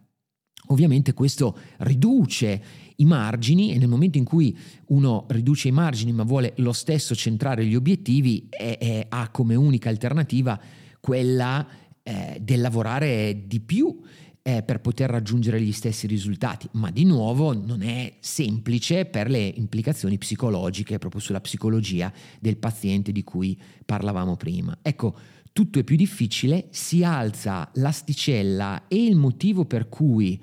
Ovviamente 0.70 1.14
questo 1.14 1.56
riduce 1.78 2.62
i 2.96 3.04
margini 3.04 3.72
e 3.72 3.78
nel 3.78 3.88
momento 3.88 4.18
in 4.18 4.24
cui 4.24 4.56
uno 4.88 5.26
riduce 5.28 5.68
i 5.68 5.72
margini 5.72 6.12
ma 6.12 6.22
vuole 6.22 6.52
lo 6.56 6.72
stesso 6.72 7.14
centrare 7.14 7.66
gli 7.66 7.74
obiettivi 7.74 8.46
è, 8.48 8.76
è, 8.78 9.06
ha 9.08 9.28
come 9.30 9.54
unica 9.54 9.88
alternativa 9.88 10.60
quella 11.00 11.66
eh, 12.02 12.38
del 12.40 12.60
lavorare 12.60 13.46
di 13.46 13.60
più 13.60 14.00
eh, 14.42 14.62
per 14.62 14.80
poter 14.80 15.10
raggiungere 15.10 15.60
gli 15.60 15.72
stessi 15.72 16.06
risultati, 16.06 16.68
ma 16.72 16.90
di 16.90 17.04
nuovo 17.04 17.52
non 17.52 17.82
è 17.82 18.14
semplice 18.20 19.04
per 19.04 19.28
le 19.28 19.52
implicazioni 19.56 20.18
psicologiche 20.18 20.98
proprio 20.98 21.20
sulla 21.20 21.40
psicologia 21.40 22.12
del 22.38 22.56
paziente 22.56 23.12
di 23.12 23.22
cui 23.22 23.58
parlavamo 23.84 24.36
prima. 24.36 24.78
Ecco, 24.82 25.14
tutto 25.52 25.78
è 25.78 25.84
più 25.84 25.96
difficile, 25.96 26.68
si 26.70 27.02
alza 27.02 27.70
l'asticella 27.74 28.86
e 28.88 29.04
il 29.04 29.16
motivo 29.16 29.64
per 29.64 29.88
cui 29.88 30.40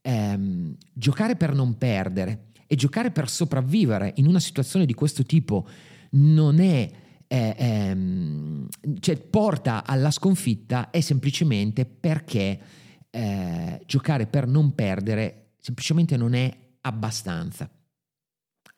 ehm, 0.00 0.76
giocare 0.92 1.36
per 1.36 1.54
non 1.54 1.78
perdere 1.78 2.48
e 2.66 2.74
giocare 2.74 3.10
per 3.10 3.28
sopravvivere 3.28 4.12
in 4.16 4.26
una 4.26 4.40
situazione 4.40 4.86
di 4.86 4.94
questo 4.94 5.24
tipo 5.24 5.66
non 6.10 6.60
è 6.60 6.90
eh, 7.26 7.54
ehm, 7.56 8.68
cioè 9.00 9.16
porta 9.18 9.84
alla 9.86 10.10
sconfitta 10.10 10.90
è 10.90 11.00
semplicemente 11.00 11.86
perché 11.86 12.60
eh, 13.08 13.82
giocare 13.86 14.26
per 14.26 14.46
non 14.46 14.74
perdere 14.74 15.52
semplicemente 15.58 16.16
non 16.16 16.34
è 16.34 16.54
abbastanza. 16.82 17.70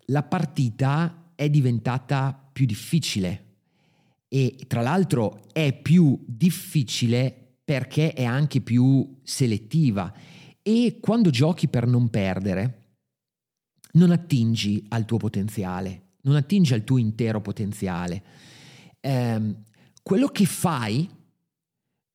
La 0.08 0.22
partita 0.22 1.32
è 1.34 1.48
diventata 1.48 2.48
più 2.52 2.66
difficile 2.66 3.53
e 4.34 4.56
tra 4.66 4.80
l'altro 4.80 5.44
è 5.52 5.72
più 5.80 6.20
difficile 6.26 7.58
perché 7.64 8.12
è 8.14 8.24
anche 8.24 8.60
più 8.60 9.20
selettiva 9.22 10.12
e 10.60 10.98
quando 11.00 11.30
giochi 11.30 11.68
per 11.68 11.86
non 11.86 12.08
perdere 12.08 12.96
non 13.92 14.10
attingi 14.10 14.84
al 14.88 15.04
tuo 15.04 15.18
potenziale, 15.18 16.14
non 16.22 16.34
attingi 16.34 16.74
al 16.74 16.82
tuo 16.82 16.98
intero 16.98 17.40
potenziale. 17.40 18.24
Eh, 18.98 19.54
quello 20.02 20.26
che 20.26 20.46
fai 20.46 21.08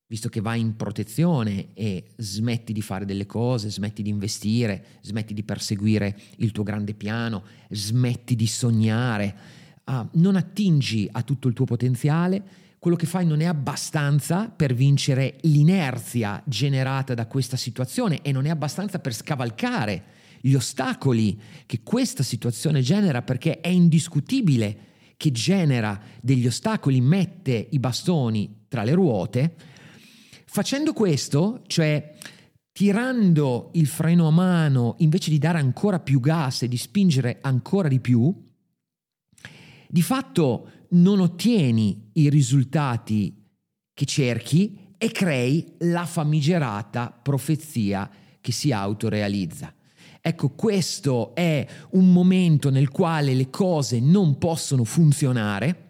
visto 0.08 0.28
che 0.28 0.42
vai 0.42 0.60
in 0.60 0.76
protezione 0.76 1.74
e 1.74 2.16
smetti 2.18 2.74
di 2.74 2.82
fare 2.82 3.06
delle 3.06 3.28
cose, 3.28 3.70
smetti 3.70 4.02
di 4.02 4.10
investire, 4.10 4.86
smetti 5.02 5.34
di 5.34 5.44
perseguire 5.44 6.20
il 6.38 6.52
tuo 6.52 6.64
grande 6.64 6.96
piano, 6.96 7.44
smetti 7.70 8.36
di 8.36 8.48
sognare, 8.48 9.38
uh, 9.90 10.08
non 10.20 10.36
attingi 10.36 11.08
a 11.12 11.22
tutto 11.24 11.48
il 11.48 11.54
tuo 11.54 11.66
potenziale, 11.66 12.44
quello 12.80 12.96
che 12.96 13.06
fai 13.06 13.26
non 13.26 13.42
è 13.42 13.46
abbastanza 13.46 14.50
per 14.50 14.74
vincere 14.74 15.38
l'inerzia 15.42 16.42
generata 16.46 17.14
da 17.14 17.28
questa 17.28 17.58
situazione 17.58 18.22
e 18.22 18.32
non 18.32 18.46
è 18.46 18.50
abbastanza 18.50 19.00
per 19.00 19.14
scavalcare 19.14 20.04
gli 20.40 20.54
ostacoli 20.54 21.38
che 21.66 21.82
questa 21.84 22.24
situazione 22.24 22.82
genera 22.82 23.22
perché 23.22 23.60
è 23.60 23.68
indiscutibile 23.68 24.88
che 25.18 25.32
genera 25.32 26.00
degli 26.22 26.48
ostacoli, 26.48 27.02
mette 27.02 27.68
i 27.72 27.80
bastoni 27.80 28.66
tra 28.70 28.84
le 28.84 28.94
ruote, 28.94 29.56
Facendo 30.52 30.94
questo, 30.94 31.62
cioè 31.68 32.16
tirando 32.72 33.70
il 33.74 33.86
freno 33.86 34.26
a 34.28 34.32
mano 34.32 34.96
invece 34.98 35.30
di 35.30 35.38
dare 35.38 35.60
ancora 35.60 36.00
più 36.00 36.20
gas 36.20 36.64
e 36.64 36.68
di 36.68 36.76
spingere 36.76 37.38
ancora 37.42 37.88
di 37.88 38.00
più, 38.00 38.36
di 39.92 40.04
fatto 40.04 40.70
non 40.90 41.20
ottieni 41.20 42.12
i 42.14 42.30
risultati 42.30 43.36
che 43.92 44.06
cerchi 44.06 44.94
e 45.00 45.10
crei 45.10 45.74
la 45.80 46.06
famigerata 46.06 47.10
profezia 47.10 48.08
che 48.40 48.52
si 48.52 48.72
autorealizza. 48.72 49.74
Ecco, 50.22 50.50
questo 50.50 51.34
è 51.34 51.66
un 51.92 52.12
momento 52.12 52.70
nel 52.70 52.90
quale 52.90 53.34
le 53.34 53.50
cose 53.50 54.00
non 54.00 54.38
possono 54.38 54.84
funzionare. 54.84 55.88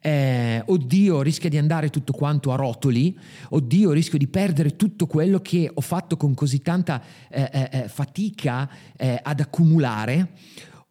Eh, 0.00 0.62
oddio 0.64 1.20
rischia 1.20 1.50
di 1.50 1.58
andare 1.58 1.90
tutto 1.90 2.12
quanto 2.12 2.52
a 2.52 2.56
rotoli, 2.56 3.16
oddio 3.50 3.92
rischio 3.92 4.18
di 4.18 4.28
perdere 4.28 4.76
tutto 4.76 5.06
quello 5.06 5.40
che 5.40 5.70
ho 5.72 5.80
fatto 5.80 6.16
con 6.16 6.34
così 6.34 6.62
tanta 6.62 7.02
eh, 7.28 7.48
eh, 7.52 7.68
eh 7.70 7.88
fatica 7.88 8.68
eh, 8.96 9.20
ad 9.22 9.40
accumulare, 9.40 10.32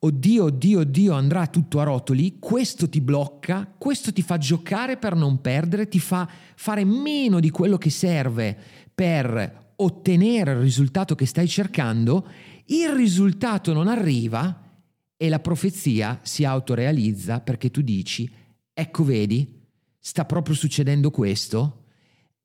oddio, 0.04 0.46
oddio, 0.46 0.80
oddio 0.80 1.14
andrà 1.14 1.48
tutto 1.48 1.80
a 1.80 1.84
rotoli, 1.84 2.38
questo 2.40 2.90
ti 2.90 3.02
blocca, 3.02 3.72
questo 3.78 4.12
ti 4.12 4.22
fa 4.22 4.38
giocare 4.38 4.98
per 4.98 5.16
non 5.16 5.42
perdere, 5.42 5.88
ti 5.88 6.00
fa 6.00 6.28
fare 6.56 6.84
meno 6.84 7.40
di 7.40 7.50
quello 7.50 7.78
che 7.78 7.90
serve 7.90 8.58
per 8.94 9.74
ottenere 9.76 10.52
il 10.52 10.60
risultato 10.60 11.16
che 11.16 11.26
stai 11.26 11.48
cercando, 11.48 12.28
il 12.66 12.90
risultato 12.90 13.74
non 13.74 13.88
arriva 13.88 14.70
e 15.18 15.30
la 15.30 15.40
profezia 15.40 16.20
si 16.24 16.46
autorealizza 16.46 17.42
perché 17.42 17.70
tu 17.70 17.82
dici 17.82 18.30
ecco 18.74 19.04
vedi, 19.04 19.60
sta 20.00 20.26
proprio 20.26 20.56
succedendo 20.56 21.12
questo, 21.12 21.84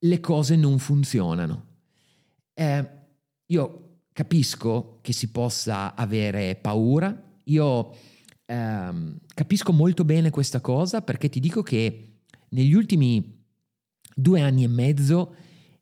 le 0.00 0.20
cose 0.20 0.56
non 0.56 0.78
funzionano. 0.78 1.64
Eh, 2.52 2.88
io 3.46 4.00
capisco 4.12 4.98
che 5.00 5.12
si 5.12 5.30
possa 5.30 5.94
avere 5.94 6.56
paura, 6.56 7.25
io 7.48 7.94
eh, 8.46 9.14
capisco 9.34 9.72
molto 9.72 10.04
bene 10.04 10.30
questa 10.30 10.60
cosa 10.60 11.02
perché 11.02 11.28
ti 11.28 11.40
dico 11.40 11.62
che 11.62 12.20
negli 12.50 12.74
ultimi 12.74 13.44
due 14.14 14.40
anni 14.40 14.64
e 14.64 14.68
mezzo 14.68 15.34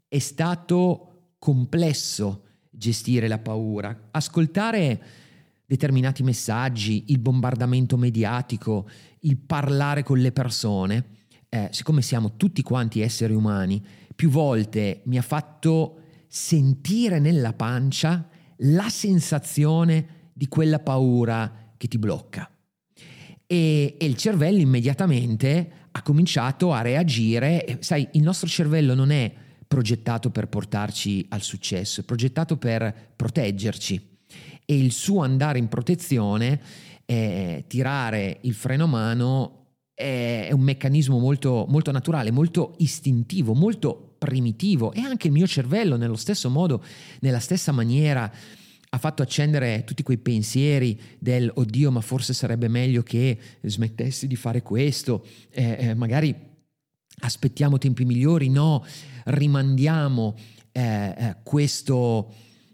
è 0.08 0.18
stato 0.18 1.32
complesso 1.38 2.42
gestire 2.70 3.28
la 3.28 3.38
paura, 3.38 4.08
ascoltare 4.10 5.02
determinati 5.66 6.22
messaggi, 6.22 7.04
il 7.08 7.18
bombardamento 7.18 7.96
mediatico, 7.96 8.88
il 9.20 9.36
parlare 9.38 10.02
con 10.02 10.18
le 10.18 10.32
persone, 10.32 11.06
eh, 11.48 11.68
siccome 11.70 12.02
siamo 12.02 12.36
tutti 12.36 12.62
quanti 12.62 13.00
esseri 13.00 13.34
umani, 13.34 13.82
più 14.14 14.28
volte 14.28 15.02
mi 15.04 15.18
ha 15.18 15.22
fatto 15.22 16.00
sentire 16.26 17.18
nella 17.18 17.52
pancia 17.52 18.28
la 18.58 18.88
sensazione 18.88 20.23
di 20.34 20.48
quella 20.48 20.80
paura 20.80 21.72
che 21.76 21.88
ti 21.88 21.96
blocca. 21.96 22.50
E, 23.46 23.96
e 23.98 24.04
il 24.04 24.16
cervello 24.16 24.58
immediatamente 24.58 25.70
ha 25.92 26.02
cominciato 26.02 26.72
a 26.72 26.82
reagire. 26.82 27.78
Sai, 27.80 28.08
il 28.12 28.22
nostro 28.22 28.48
cervello 28.48 28.94
non 28.94 29.10
è 29.10 29.32
progettato 29.66 30.30
per 30.30 30.48
portarci 30.48 31.26
al 31.30 31.42
successo, 31.42 32.00
è 32.00 32.04
progettato 32.04 32.56
per 32.56 33.12
proteggerci 33.16 34.12
e 34.66 34.76
il 34.76 34.92
suo 34.92 35.22
andare 35.22 35.58
in 35.58 35.68
protezione, 35.68 36.60
eh, 37.04 37.64
tirare 37.66 38.38
il 38.42 38.54
freno 38.54 38.84
a 38.84 38.88
mano, 38.88 39.64
è, 39.94 40.48
un 40.52 40.60
meccanismo 40.60 41.18
molto, 41.18 41.66
molto 41.68 41.92
naturale, 41.92 42.30
molto 42.30 42.74
istintivo, 42.78 43.54
molto 43.54 44.16
primitivo 44.18 44.92
e 44.92 45.00
anche 45.00 45.28
il 45.28 45.32
mio 45.32 45.46
cervello 45.46 45.96
nello 45.96 46.16
stesso 46.16 46.50
modo, 46.50 46.82
nella 47.20 47.40
stessa 47.40 47.72
maniera 47.72 48.30
ha 48.94 48.98
fatto 48.98 49.22
accendere 49.22 49.82
tutti 49.84 50.04
quei 50.04 50.18
pensieri 50.18 50.98
del 51.18 51.50
oddio 51.52 51.90
ma 51.90 52.00
forse 52.00 52.32
sarebbe 52.32 52.68
meglio 52.68 53.02
che 53.02 53.36
smettessi 53.62 54.28
di 54.28 54.36
fare 54.36 54.62
questo, 54.62 55.26
eh, 55.50 55.76
eh, 55.80 55.94
magari 55.94 56.34
aspettiamo 57.20 57.76
tempi 57.78 58.04
migliori, 58.04 58.48
no, 58.48 58.84
rimandiamo 59.24 60.36
eh, 60.70 61.14
eh 61.16 61.36
questo 61.42 62.32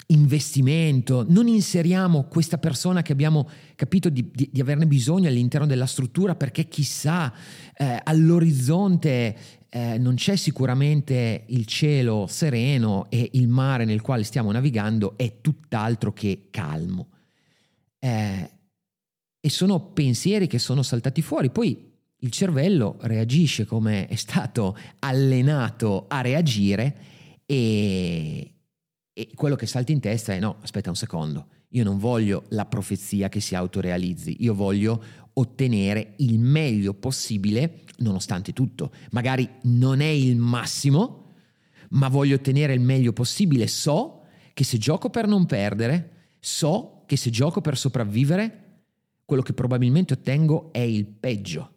investimento, 0.09 1.24
non 1.26 1.46
inseriamo 1.46 2.24
questa 2.24 2.59
persona 2.59 3.00
che 3.00 3.12
abbiamo 3.12 3.48
capito 3.74 4.11
di, 4.11 4.28
di, 4.30 4.50
di 4.52 4.61
averne 4.61 4.87
bisogno 4.87 5.28
all'interno 5.28 5.66
della 5.66 5.87
struttura 5.87 6.35
perché 6.35 6.68
chissà 6.68 7.33
eh, 7.76 7.98
all'orizzonte 8.02 9.37
eh, 9.70 9.98
non 9.98 10.16
c'è 10.16 10.37
sicuramente 10.37 11.44
il 11.46 11.64
cielo 11.64 12.26
sereno 12.28 13.09
e 13.09 13.30
il 13.35 13.48
mare 13.48 13.85
nel 13.85 14.00
quale 14.00 14.24
stiamo 14.24 14.50
navigando 14.50 15.16
è 15.16 15.40
tutt'altro 15.40 16.12
che 16.12 16.48
calmo. 16.50 17.09
Eh, 17.98 18.50
e 19.40 19.48
sono 19.48 19.80
pensieri 19.80 20.46
che 20.48 20.59
sono 20.59 20.83
saltati 20.83 21.22
fuori. 21.22 21.50
Poi 21.50 21.88
il 22.22 22.30
cervello 22.30 22.96
reagisce 23.02 23.64
come 23.64 24.06
è 24.06 24.16
stato 24.16 24.76
allenato 24.98 26.06
a 26.09 26.20
reagire 26.20 26.96
e, 27.46 28.54
e 29.12 29.30
quello 29.35 29.56
che 29.56 29.66
salta 29.66 29.92
in 29.92 30.00
testa 30.00 30.35
è 30.35 30.40
no, 30.40 30.56
aspetta 30.61 30.90
un 30.90 30.96
secondo, 30.96 31.46
io 31.68 31.85
non 31.85 31.98
voglio 31.98 32.44
la 32.48 32.66
profezia 32.66 33.28
che 33.28 33.40
si 33.40 33.54
autorealizzi, 33.54 34.37
io 34.40 34.54
voglio 34.54 35.02
ottenere 35.35 36.14
il 36.19 36.38
meglio 36.38 36.95
possibile 36.95 37.83
nonostante 37.99 38.53
tutto. 38.53 38.93
Magari 39.11 39.49
non 39.62 40.01
è 40.01 40.07
il 40.07 40.37
massimo, 40.37 41.33
ma 41.90 42.09
voglio 42.09 42.37
ottenere 42.37 42.75
il 42.75 42.81
meglio 42.81 43.12
possibile. 43.12 43.66
So 43.66 44.23
che 44.53 44.64
se 44.64 44.79
gioco 44.79 45.11
per 45.11 45.27
non 45.27 45.47
perdere, 45.47 46.35
so 46.40 47.05
che 47.07 47.16
se 47.16 47.31
gioco 47.31 47.61
per 47.61 47.77
sopravvivere, 47.77 48.83
quello 49.25 49.43
che 49.43 49.53
probabilmente 49.53 50.14
ottengo 50.14 50.73
è 50.73 50.81
il 50.81 51.07
peggio. 51.07 51.75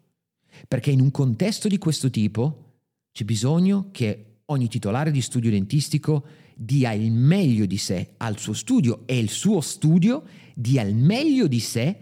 Perché 0.67 0.91
in 0.91 1.01
un 1.01 1.11
contesto 1.11 1.67
di 1.67 1.77
questo 1.77 2.09
tipo 2.09 2.77
c'è 3.11 3.23
bisogno 3.25 3.89
che 3.91 4.37
ogni 4.45 4.67
titolare 4.67 5.11
di 5.11 5.21
studio 5.21 5.49
dentistico 5.49 6.25
dia 6.55 6.91
il 6.93 7.11
meglio 7.11 7.65
di 7.65 7.77
sé 7.77 8.13
al 8.17 8.37
suo 8.37 8.53
studio 8.53 9.03
e 9.05 9.17
il 9.17 9.29
suo 9.29 9.61
studio 9.61 10.23
dia 10.55 10.83
il 10.83 10.95
meglio 10.95 11.47
di 11.47 11.59
sé 11.59 11.97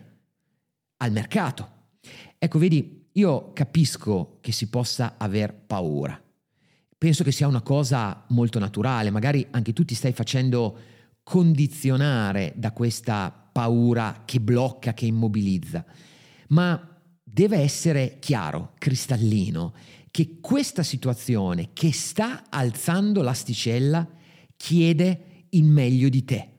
al 1.02 1.12
mercato. 1.12 1.80
Ecco, 2.38 2.60
vedi, 2.60 3.10
io 3.14 3.52
capisco 3.54 4.38
che 4.42 4.52
si 4.52 4.70
possa 4.70 5.16
aver 5.18 5.54
paura. 5.54 6.20
Penso 6.98 7.24
che 7.24 7.32
sia 7.32 7.48
una 7.48 7.62
cosa 7.62 8.26
molto 8.30 8.60
naturale, 8.60 9.10
magari 9.10 9.46
anche 9.52 9.74
tu 9.74 9.84
ti 9.84 9.96
stai 9.96 10.14
facendo 10.14 10.78
condizionare 11.24 12.54
da 12.56 12.72
questa 12.72 13.32
paura 13.52 14.24
che 14.26 14.40
blocca, 14.40 14.94
che 14.94 15.06
immobilizza, 15.06 15.84
ma 16.50 17.00
deve 17.24 17.58
essere 17.58 18.18
chiaro, 18.20 18.74
cristallino, 18.78 19.74
che 20.12 20.40
questa 20.40 20.84
situazione 20.84 21.70
che 21.74 21.92
sta 21.92 22.44
alzando 22.50 23.22
l'asticella 23.22 24.08
chiede 24.56 25.46
il 25.50 25.64
meglio 25.64 26.10
di 26.10 26.24
te, 26.24 26.50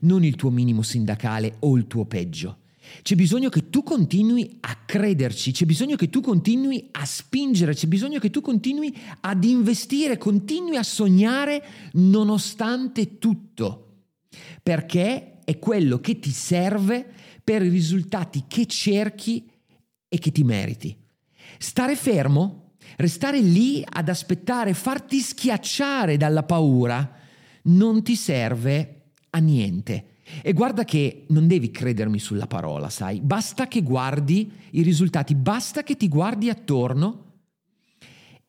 non 0.00 0.24
il 0.24 0.34
tuo 0.34 0.50
minimo 0.50 0.82
sindacale 0.82 1.56
o 1.60 1.76
il 1.76 1.86
tuo 1.86 2.06
peggio. 2.06 2.61
C'è 3.02 3.14
bisogno 3.14 3.48
che 3.48 3.70
tu 3.70 3.82
continui 3.82 4.58
a 4.60 4.76
crederci, 4.84 5.52
c'è 5.52 5.64
bisogno 5.64 5.96
che 5.96 6.10
tu 6.10 6.20
continui 6.20 6.88
a 6.92 7.04
spingere, 7.04 7.74
c'è 7.74 7.86
bisogno 7.86 8.18
che 8.18 8.30
tu 8.30 8.40
continui 8.40 8.96
ad 9.20 9.44
investire, 9.44 10.18
continui 10.18 10.76
a 10.76 10.82
sognare 10.82 11.64
nonostante 11.92 13.18
tutto, 13.18 14.04
perché 14.62 15.38
è 15.44 15.58
quello 15.58 16.00
che 16.00 16.18
ti 16.18 16.30
serve 16.30 17.06
per 17.42 17.62
i 17.62 17.68
risultati 17.68 18.44
che 18.48 18.66
cerchi 18.66 19.48
e 20.08 20.18
che 20.18 20.32
ti 20.32 20.42
meriti. 20.42 20.96
Stare 21.58 21.96
fermo, 21.96 22.74
restare 22.96 23.40
lì 23.40 23.84
ad 23.88 24.08
aspettare, 24.08 24.74
farti 24.74 25.20
schiacciare 25.20 26.16
dalla 26.16 26.42
paura, 26.42 27.18
non 27.64 28.02
ti 28.02 28.16
serve 28.16 29.10
a 29.30 29.38
niente. 29.38 30.06
E 30.42 30.52
guarda 30.52 30.84
che 30.84 31.24
non 31.28 31.46
devi 31.46 31.70
credermi 31.70 32.18
sulla 32.18 32.46
parola, 32.46 32.88
sai? 32.88 33.20
Basta 33.20 33.66
che 33.66 33.82
guardi 33.82 34.50
i 34.70 34.82
risultati, 34.82 35.34
basta 35.34 35.82
che 35.82 35.96
ti 35.96 36.08
guardi 36.08 36.48
attorno 36.48 37.30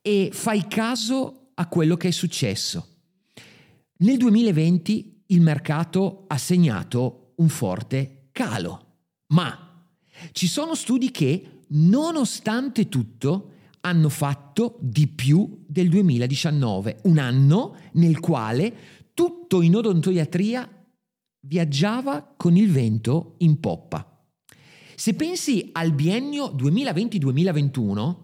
e 0.02 0.30
fai 0.32 0.68
caso 0.68 1.52
a 1.56 1.68
quello 1.68 1.98
che 1.98 2.10
è 2.10 2.12
successo. 2.12 2.88
Nel 3.98 4.18
2020 4.18 5.24
il 5.28 5.42
mercato 5.42 6.26
ha 6.28 6.38
segnato 6.38 7.34
un 7.38 7.50
forte 7.50 8.28
calo, 8.32 8.88
ma 9.28 9.86
ci 10.32 10.48
sono 10.48 10.76
studi 10.76 11.10
che, 11.10 11.62
nonostante 11.70 12.88
tutto, 12.90 13.52
hanno 13.82 14.10
fatto 14.10 14.78
di 14.80 15.08
più 15.08 15.64
del 15.68 15.90
2019, 15.90 17.00
un 17.04 17.18
anno 17.18 17.76
nel 17.94 18.20
quale 18.20 18.74
tutto 19.14 19.62
in 19.62 19.76
odontoiatria 19.76 20.83
viaggiava 21.46 22.34
con 22.36 22.56
il 22.56 22.72
vento 22.72 23.36
in 23.40 23.60
poppa. 23.60 24.08
Se 24.96 25.14
pensi 25.16 25.70
al 25.72 25.94
biennio 25.94 26.48
2020-2021, 26.48 28.16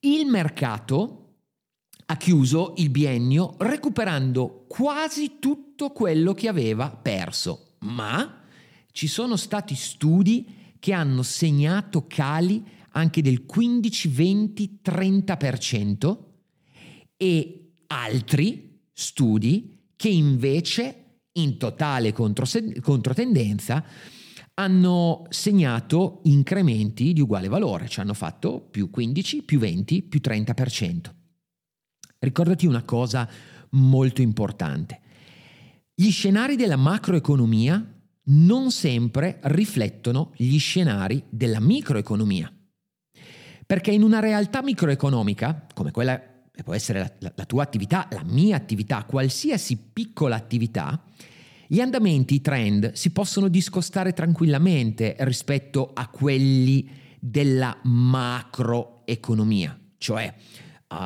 il 0.00 0.26
mercato 0.26 1.24
ha 2.06 2.16
chiuso 2.16 2.74
il 2.78 2.88
biennio 2.88 3.54
recuperando 3.58 4.64
quasi 4.66 5.38
tutto 5.38 5.90
quello 5.90 6.32
che 6.32 6.48
aveva 6.48 6.90
perso, 6.90 7.76
ma 7.80 8.42
ci 8.92 9.06
sono 9.06 9.36
stati 9.36 9.74
studi 9.74 10.74
che 10.78 10.92
hanno 10.92 11.22
segnato 11.22 12.06
cali 12.06 12.64
anche 12.92 13.20
del 13.20 13.44
15, 13.44 14.08
20, 14.08 14.78
30% 14.82 16.18
e 17.16 17.72
altri 17.88 18.80
studi 18.92 19.90
che 19.96 20.08
invece 20.08 21.07
in 21.40 21.56
totale 21.56 22.12
controtendenza 22.12 23.84
hanno 24.54 25.24
segnato 25.28 26.20
incrementi 26.24 27.12
di 27.12 27.20
uguale 27.20 27.48
valore, 27.48 27.88
ci 27.88 28.00
hanno 28.00 28.14
fatto 28.14 28.60
più 28.60 28.90
15, 28.90 29.42
più 29.44 29.58
20, 29.60 30.02
più 30.02 30.20
30%. 30.22 31.14
Ricordati 32.18 32.66
una 32.66 32.82
cosa 32.82 33.28
molto 33.70 34.20
importante. 34.20 35.00
Gli 35.94 36.10
scenari 36.10 36.56
della 36.56 36.76
macroeconomia 36.76 37.94
non 38.30 38.70
sempre 38.70 39.38
riflettono 39.42 40.32
gli 40.36 40.58
scenari 40.58 41.22
della 41.28 41.60
microeconomia. 41.60 42.52
Perché 43.64 43.92
in 43.92 44.02
una 44.02 44.18
realtà 44.18 44.62
microeconomica, 44.62 45.66
come 45.72 45.92
quella 45.92 46.20
che 46.50 46.64
può 46.64 46.74
essere 46.74 46.98
la, 46.98 47.12
la, 47.20 47.32
la 47.36 47.44
tua 47.44 47.62
attività, 47.62 48.08
la 48.10 48.24
mia 48.24 48.56
attività, 48.56 49.04
qualsiasi 49.04 49.76
piccola 49.76 50.34
attività, 50.34 51.00
gli 51.70 51.80
andamenti, 51.80 52.36
i 52.36 52.40
trend 52.40 52.92
si 52.94 53.10
possono 53.10 53.48
discostare 53.48 54.14
tranquillamente 54.14 55.16
rispetto 55.18 55.90
a 55.92 56.08
quelli 56.08 56.88
della 57.20 57.76
macroeconomia, 57.82 59.78
cioè 59.98 60.32
uh, 60.88 60.96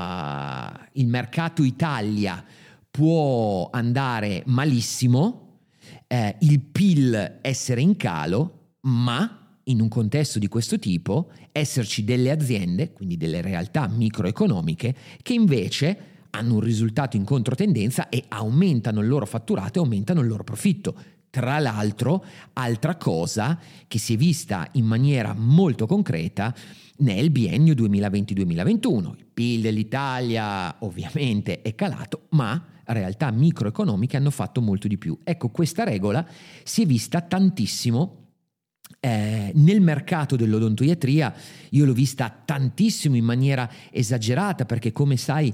il 0.92 1.08
mercato 1.08 1.64
Italia 1.64 2.44
può 2.92 3.70
andare 3.72 4.44
malissimo, 4.46 5.58
eh, 6.06 6.36
il 6.42 6.60
PIL 6.60 7.38
essere 7.42 7.80
in 7.80 7.96
calo, 7.96 8.76
ma 8.82 9.56
in 9.64 9.80
un 9.80 9.88
contesto 9.88 10.38
di 10.38 10.46
questo 10.46 10.78
tipo 10.78 11.32
esserci 11.50 12.04
delle 12.04 12.30
aziende, 12.30 12.92
quindi 12.92 13.16
delle 13.16 13.40
realtà 13.40 13.88
microeconomiche, 13.88 14.94
che 15.22 15.32
invece 15.32 16.11
hanno 16.34 16.54
un 16.54 16.60
risultato 16.60 17.16
in 17.16 17.24
controtendenza 17.24 18.08
e 18.08 18.24
aumentano 18.28 19.00
il 19.00 19.08
loro 19.08 19.26
fatturato 19.26 19.78
e 19.78 19.82
aumentano 19.82 20.20
il 20.20 20.28
loro 20.28 20.44
profitto. 20.44 20.94
Tra 21.30 21.58
l'altro, 21.58 22.24
altra 22.54 22.96
cosa 22.96 23.58
che 23.88 23.98
si 23.98 24.14
è 24.14 24.16
vista 24.16 24.68
in 24.72 24.84
maniera 24.84 25.34
molto 25.34 25.86
concreta 25.86 26.54
nel 26.98 27.30
biennio 27.30 27.74
2020-2021. 27.74 29.14
Il 29.16 29.26
PIL 29.32 29.60
dell'Italia 29.62 30.76
ovviamente 30.80 31.62
è 31.62 31.74
calato, 31.74 32.26
ma 32.30 32.66
realtà 32.84 33.30
microeconomiche 33.30 34.16
hanno 34.16 34.30
fatto 34.30 34.60
molto 34.60 34.88
di 34.88 34.98
più. 34.98 35.18
Ecco, 35.24 35.48
questa 35.50 35.84
regola 35.84 36.26
si 36.62 36.82
è 36.82 36.86
vista 36.86 37.20
tantissimo 37.20 38.22
eh, 39.00 39.50
nel 39.54 39.80
mercato 39.80 40.36
dell'odontoiatria 40.36 41.34
io 41.70 41.84
l'ho 41.84 41.92
vista 41.92 42.32
tantissimo 42.44 43.16
in 43.16 43.24
maniera 43.24 43.68
esagerata 43.90 44.64
perché 44.64 44.92
come 44.92 45.16
sai 45.16 45.52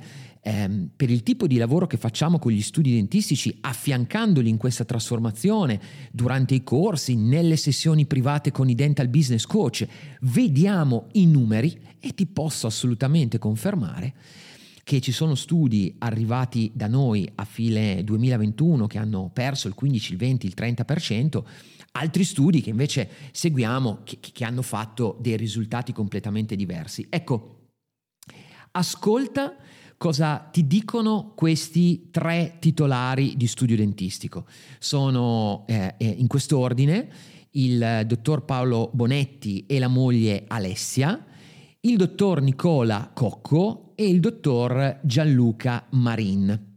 ehm, 0.49 0.91
per 0.97 1.11
il 1.11 1.23
tipo 1.23 1.47
di 1.47 1.59
lavoro 1.59 1.87
che 1.87 1.99
facciamo 1.99 2.39
con 2.39 2.53
gli 2.53 2.63
studi 2.63 2.95
dentistici, 2.95 3.55
affiancandoli 3.61 4.49
in 4.49 4.57
questa 4.57 4.85
trasformazione 4.85 5.79
durante 6.11 6.55
i 6.55 6.65
corsi, 6.65 7.17
nelle 7.17 7.57
sessioni 7.57 8.07
private 8.07 8.51
con 8.51 8.69
i 8.71 8.75
dental 8.75 9.09
business 9.09 9.45
coach, 9.45 9.87
vediamo 10.23 11.09
i 11.13 11.27
numeri 11.27 11.79
e 12.01 12.15
ti 12.15 12.27
posso 12.27 12.67
assolutamente 12.67 13.39
confermare 13.39 14.15
che 14.83 15.01
ci 15.01 15.13
sono 15.13 15.35
studi 15.35 15.95
arrivati 15.99 16.71
da 16.75 16.87
noi 16.87 17.31
a 17.35 17.45
fine 17.45 18.03
2021 18.03 18.87
che 18.87 18.97
hanno 18.97 19.31
perso 19.31 19.69
il 19.69 19.75
15, 19.75 20.13
il 20.13 20.19
20, 20.19 20.47
il 20.47 20.55
30%, 20.57 21.43
altri 21.93 22.25
studi 22.25 22.63
che 22.63 22.71
invece 22.71 23.11
seguiamo 23.33 23.99
che, 24.03 24.19
che 24.19 24.45
hanno 24.45 24.63
fatto 24.63 25.19
dei 25.21 25.37
risultati 25.37 25.93
completamente 25.93 26.57
diversi. 26.57 27.07
Ecco, 27.11 27.67
ascolta 28.71 29.55
Cosa 29.99 30.49
ti 30.53 30.69
dicono 30.69 31.33
questi 31.35 32.11
tre 32.13 32.59
titolari 32.61 33.37
di 33.37 33.49
studio 33.49 33.75
dentistico? 33.75 34.47
Sono 34.79 35.65
eh, 35.67 35.97
eh, 35.99 36.07
in 36.07 36.29
questo 36.29 36.57
ordine 36.57 37.11
il 37.53 38.05
dottor 38.07 38.45
Paolo 38.45 38.91
Bonetti 38.93 39.67
e 39.67 39.81
la 39.81 39.89
moglie 39.89 40.45
Alessia, 40.47 41.27
il 41.81 41.97
dottor 41.97 42.43
Nicola 42.43 43.11
Cocco 43.13 43.91
e 43.97 44.09
il 44.09 44.21
dottor 44.21 45.01
Gianluca 45.03 45.89
Marin. 45.91 46.77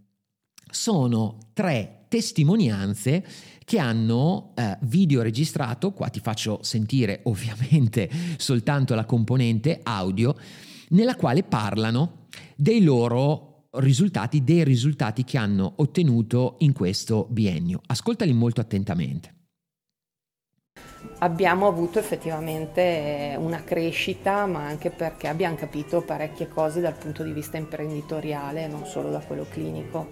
Sono 0.71 1.37
tre 1.53 2.05
testimonianze 2.07 3.23
che 3.63 3.77
hanno 3.77 4.53
eh, 4.55 4.79
video 4.81 5.21
registrato, 5.21 5.91
qua 5.91 6.09
ti 6.09 6.21
faccio 6.21 6.63
sentire 6.63 7.19
ovviamente 7.29 8.09
soltanto 8.37 8.95
la 8.95 9.05
componente 9.05 9.79
audio, 9.83 10.35
nella 10.89 11.15
quale 11.15 11.43
parlano 11.43 12.20
dei 12.55 12.83
loro 12.83 13.67
risultati, 13.71 14.43
dei 14.43 14.63
risultati 14.63 15.23
che 15.23 15.37
hanno 15.37 15.73
ottenuto 15.77 16.55
in 16.59 16.73
questo 16.73 17.27
biennio. 17.29 17.81
Ascoltali 17.87 18.33
molto 18.33 18.61
attentamente. 18.61 19.35
Abbiamo 21.19 21.67
avuto 21.67 21.99
effettivamente 21.99 23.35
una 23.37 23.63
crescita, 23.63 24.45
ma 24.45 24.65
anche 24.65 24.89
perché 24.89 25.27
abbiamo 25.27 25.55
capito 25.55 26.01
parecchie 26.01 26.47
cose 26.47 26.81
dal 26.81 26.95
punto 26.95 27.23
di 27.23 27.31
vista 27.31 27.57
imprenditoriale, 27.57 28.67
non 28.67 28.85
solo 28.85 29.09
da 29.09 29.19
quello 29.19 29.45
clinico. 29.49 30.09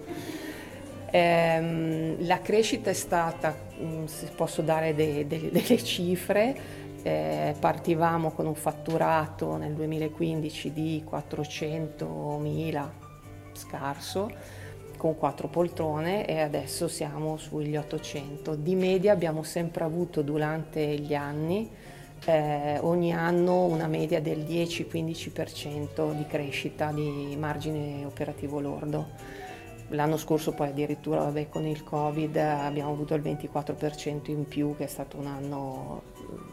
Ehm, 1.10 2.24
la 2.26 2.40
crescita 2.40 2.90
è 2.90 2.94
stata, 2.94 3.56
mm, 3.80 4.04
se 4.04 4.30
posso 4.34 4.62
dare 4.62 4.94
de, 4.94 5.26
de, 5.26 5.50
delle 5.50 5.82
cifre, 5.82 6.56
eh, 7.02 7.54
partivamo 7.58 8.30
con 8.32 8.46
un 8.46 8.54
fatturato 8.54 9.56
nel 9.56 9.72
2015 9.72 10.72
di 10.72 11.04
400.000 11.08 12.88
scarso 13.52 14.30
con 14.96 15.16
quattro 15.16 15.48
poltrone 15.48 16.26
e 16.26 16.40
adesso 16.40 16.86
siamo 16.86 17.38
sugli 17.38 17.74
800. 17.74 18.54
Di 18.54 18.74
media 18.74 19.12
abbiamo 19.12 19.42
sempre 19.42 19.84
avuto 19.84 20.20
durante 20.20 20.98
gli 20.98 21.14
anni 21.14 21.70
eh, 22.26 22.78
ogni 22.80 23.14
anno 23.14 23.64
una 23.64 23.86
media 23.86 24.20
del 24.20 24.40
10-15% 24.40 26.14
di 26.14 26.26
crescita 26.26 26.92
di 26.92 27.34
margine 27.38 28.04
operativo 28.04 28.60
lordo. 28.60 29.08
L'anno 29.88 30.16
scorso 30.18 30.52
poi 30.52 30.68
addirittura 30.68 31.22
vabbè, 31.22 31.48
con 31.48 31.66
il 31.66 31.82
Covid 31.82 32.36
abbiamo 32.36 32.92
avuto 32.92 33.14
il 33.14 33.22
24% 33.22 34.30
in 34.30 34.46
più 34.46 34.76
che 34.76 34.84
è 34.84 34.86
stato 34.86 35.16
un 35.16 35.26
anno 35.26 36.02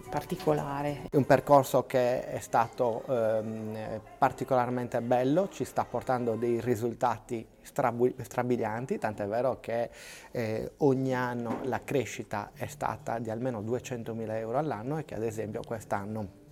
particolare. 0.10 1.04
È 1.10 1.16
un 1.16 1.26
percorso 1.26 1.86
che 1.86 2.26
è 2.26 2.40
stato 2.40 3.04
ehm, 3.08 4.02
particolarmente 4.18 5.02
bello, 5.02 5.50
ci 5.50 5.64
sta 5.64 5.86
portando 5.86 6.36
dei 6.36 6.60
risultati 6.62 7.46
strabilianti, 7.62 8.98
tant'è 8.98 9.28
vero 9.28 9.60
che 9.60 9.90
eh, 10.32 10.72
ogni 10.78 11.14
anno 11.14 11.60
la 11.64 11.82
crescita 11.84 12.52
è 12.54 12.68
stata 12.68 13.20
di 13.20 13.30
almeno 13.30 13.62
200.000 13.62 14.32
euro 14.36 14.58
all'anno 14.58 14.98
e 14.98 15.06
che 15.06 15.16
ad 15.16 15.24
esempio 15.24 15.62
quest'anno 15.66 16.46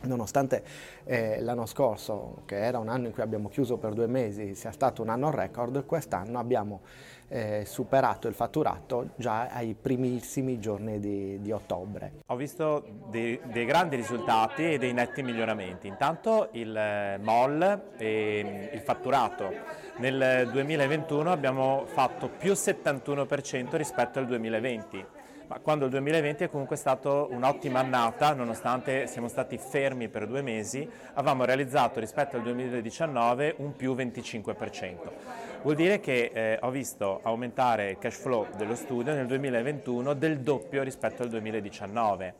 Nonostante 0.00 0.62
eh, 1.04 1.40
l'anno 1.40 1.66
scorso, 1.66 2.42
che 2.44 2.56
era 2.56 2.78
un 2.78 2.88
anno 2.88 3.06
in 3.06 3.12
cui 3.12 3.22
abbiamo 3.22 3.48
chiuso 3.48 3.78
per 3.78 3.94
due 3.94 4.06
mesi, 4.06 4.54
sia 4.54 4.70
stato 4.70 5.02
un 5.02 5.08
anno 5.08 5.30
record, 5.30 5.84
quest'anno 5.86 6.38
abbiamo 6.38 6.82
eh, 7.28 7.64
superato 7.66 8.28
il 8.28 8.34
fatturato 8.34 9.10
già 9.16 9.48
ai 9.48 9.74
primissimi 9.80 10.58
giorni 10.58 10.98
di, 10.98 11.40
di 11.40 11.52
ottobre. 11.52 12.12
Ho 12.26 12.36
visto 12.36 12.84
dei, 13.10 13.38
dei, 13.44 13.64
grandi 13.64 13.96
risultati 13.96 14.72
e 14.72 14.78
dei 14.78 14.92
netti 14.92 15.22
miglioramenti. 15.22 15.86
Intanto 15.86 16.48
il 16.52 16.74
eh, 16.76 17.18
MOL 17.18 17.92
e 17.96 18.70
il 18.72 18.80
fatturato. 18.80 19.52
Nel 19.98 20.48
2021 20.50 21.30
abbiamo 21.30 21.84
fatto 21.86 22.28
più 22.28 22.52
71% 22.52 23.76
rispetto 23.76 24.18
al 24.18 24.26
2020 24.26 25.16
Ma 25.48 25.60
quando 25.60 25.86
il 25.86 25.90
2020 25.92 26.44
è 26.44 26.50
comunque 26.50 26.76
stato 26.76 27.28
un'ottima 27.30 27.78
annata, 27.78 28.34
nonostante 28.34 29.06
siamo 29.06 29.28
stati 29.28 29.56
fermi 29.56 30.08
per 30.08 30.26
due 30.26 30.42
mesi, 30.42 30.86
avevamo 31.14 31.46
realizzato 31.46 32.00
rispetto 32.00 32.36
al 32.36 32.42
2019 32.42 33.54
un 33.56 33.74
più 33.74 33.94
25%. 33.94 34.96
Vuol 35.62 35.74
dire 35.74 36.00
che 36.00 36.30
eh, 36.34 36.58
ho 36.60 36.70
visto 36.70 37.20
aumentare 37.22 37.92
il 37.92 37.98
cash 37.98 38.18
flow 38.18 38.46
dello 38.58 38.74
studio 38.74 39.14
nel 39.14 39.26
2021 39.26 40.12
del 40.12 40.40
doppio 40.40 40.82
rispetto 40.82 41.22
al 41.22 41.30
2019 41.30 42.34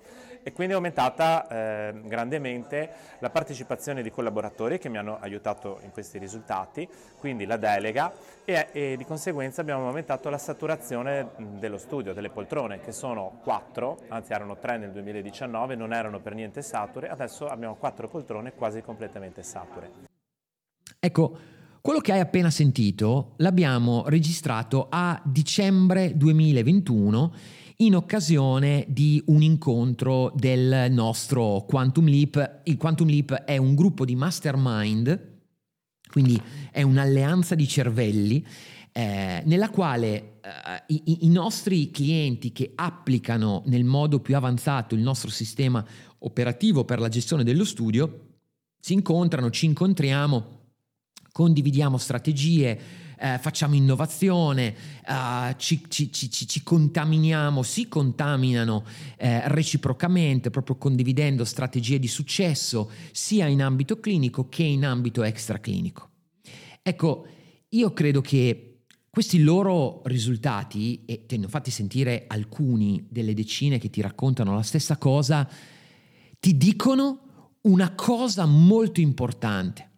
e 0.48 0.52
quindi 0.52 0.72
è 0.72 0.76
aumentata 0.76 1.46
eh, 1.46 2.00
grandemente 2.04 2.90
la 3.18 3.28
partecipazione 3.28 4.02
di 4.02 4.10
collaboratori 4.10 4.78
che 4.78 4.88
mi 4.88 4.96
hanno 4.96 5.18
aiutato 5.20 5.78
in 5.84 5.90
questi 5.90 6.18
risultati, 6.18 6.88
quindi 7.18 7.44
la 7.44 7.58
delega 7.58 8.10
e, 8.46 8.68
e 8.72 8.94
di 8.96 9.04
conseguenza 9.04 9.60
abbiamo 9.60 9.86
aumentato 9.86 10.30
la 10.30 10.38
saturazione 10.38 11.32
dello 11.36 11.76
studio, 11.76 12.14
delle 12.14 12.30
poltrone 12.30 12.80
che 12.80 12.92
sono 12.92 13.40
quattro, 13.42 13.98
anzi 14.08 14.32
erano 14.32 14.56
tre 14.56 14.78
nel 14.78 14.90
2019, 14.90 15.74
non 15.74 15.92
erano 15.92 16.18
per 16.18 16.34
niente 16.34 16.62
sature, 16.62 17.10
adesso 17.10 17.46
abbiamo 17.46 17.74
quattro 17.74 18.08
poltrone 18.08 18.54
quasi 18.54 18.80
completamente 18.80 19.42
sature. 19.42 19.90
Ecco, 20.98 21.36
quello 21.82 22.00
che 22.00 22.12
hai 22.12 22.20
appena 22.20 22.48
sentito 22.48 23.34
l'abbiamo 23.36 24.04
registrato 24.06 24.86
a 24.88 25.20
dicembre 25.24 26.16
2021 26.16 27.32
in 27.80 27.94
occasione 27.94 28.86
di 28.88 29.22
un 29.26 29.42
incontro 29.42 30.32
del 30.34 30.90
nostro 30.90 31.64
Quantum 31.68 32.06
Leap. 32.06 32.60
Il 32.64 32.76
Quantum 32.76 33.08
Leap 33.08 33.32
è 33.32 33.56
un 33.56 33.74
gruppo 33.74 34.04
di 34.04 34.16
mastermind, 34.16 35.36
quindi 36.10 36.40
è 36.72 36.82
un'alleanza 36.82 37.54
di 37.54 37.68
cervelli 37.68 38.44
eh, 38.92 39.42
nella 39.44 39.70
quale 39.70 40.40
eh, 40.40 40.82
i, 40.88 41.26
i, 41.26 41.28
nostri 41.28 41.90
clienti 41.90 42.50
che 42.50 42.72
applicano 42.74 43.62
nel 43.66 43.84
modo 43.84 44.18
più 44.18 44.34
avanzato 44.34 44.96
il 44.96 45.02
nostro 45.02 45.30
sistema 45.30 45.84
operativo 46.20 46.84
per 46.84 46.98
la 46.98 47.08
gestione 47.08 47.44
dello 47.44 47.64
studio 47.64 48.26
si 48.80 48.94
incontrano, 48.94 49.50
ci 49.50 49.66
incontriamo, 49.66 50.60
condividiamo 51.30 51.96
strategie, 51.96 52.80
eh, 53.18 53.38
facciamo 53.38 53.74
innovazione, 53.74 54.74
eh, 55.06 55.54
ci, 55.56 55.82
ci, 55.88 56.10
ci, 56.10 56.30
ci, 56.30 56.62
contaminiamo, 56.62 57.62
si 57.62 57.88
contaminano 57.88 58.84
eh, 59.16 59.48
reciprocamente, 59.48 60.50
proprio 60.50 60.76
condividendo 60.76 61.44
strategie 61.44 61.98
di 61.98 62.08
successo 62.08 62.90
sia 63.12 63.46
in 63.46 63.62
ambito 63.62 63.98
clinico 64.00 64.48
che 64.48 64.62
in 64.62 64.84
ambito 64.84 65.22
extraclinico. 65.22 66.10
Ecco, 66.82 67.26
io 67.70 67.92
credo 67.92 68.20
che 68.20 68.68
questi 69.10 69.42
loro 69.42 70.02
risultati, 70.04 71.04
e 71.04 71.26
te 71.26 71.36
ne 71.36 71.46
ho 71.46 71.48
fatti 71.48 71.70
sentire 71.70 72.24
alcuni 72.28 73.04
delle 73.08 73.34
decine 73.34 73.78
che 73.78 73.90
ti 73.90 74.00
raccontano 74.00 74.54
la 74.54 74.62
stessa 74.62 74.96
cosa, 74.96 75.48
ti 76.38 76.56
dicono 76.56 77.20
una 77.62 77.94
cosa 77.94 78.46
molto 78.46 79.00
importante 79.00 79.90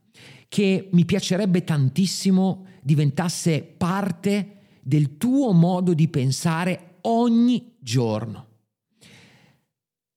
che 0.48 0.88
mi 0.92 1.04
piacerebbe 1.04 1.62
tantissimo 1.62 2.66
diventasse 2.82 3.62
parte 3.62 4.78
del 4.82 5.16
tuo 5.16 5.52
modo 5.52 5.94
di 5.94 6.08
pensare 6.08 6.98
ogni 7.02 7.76
giorno. 7.78 8.46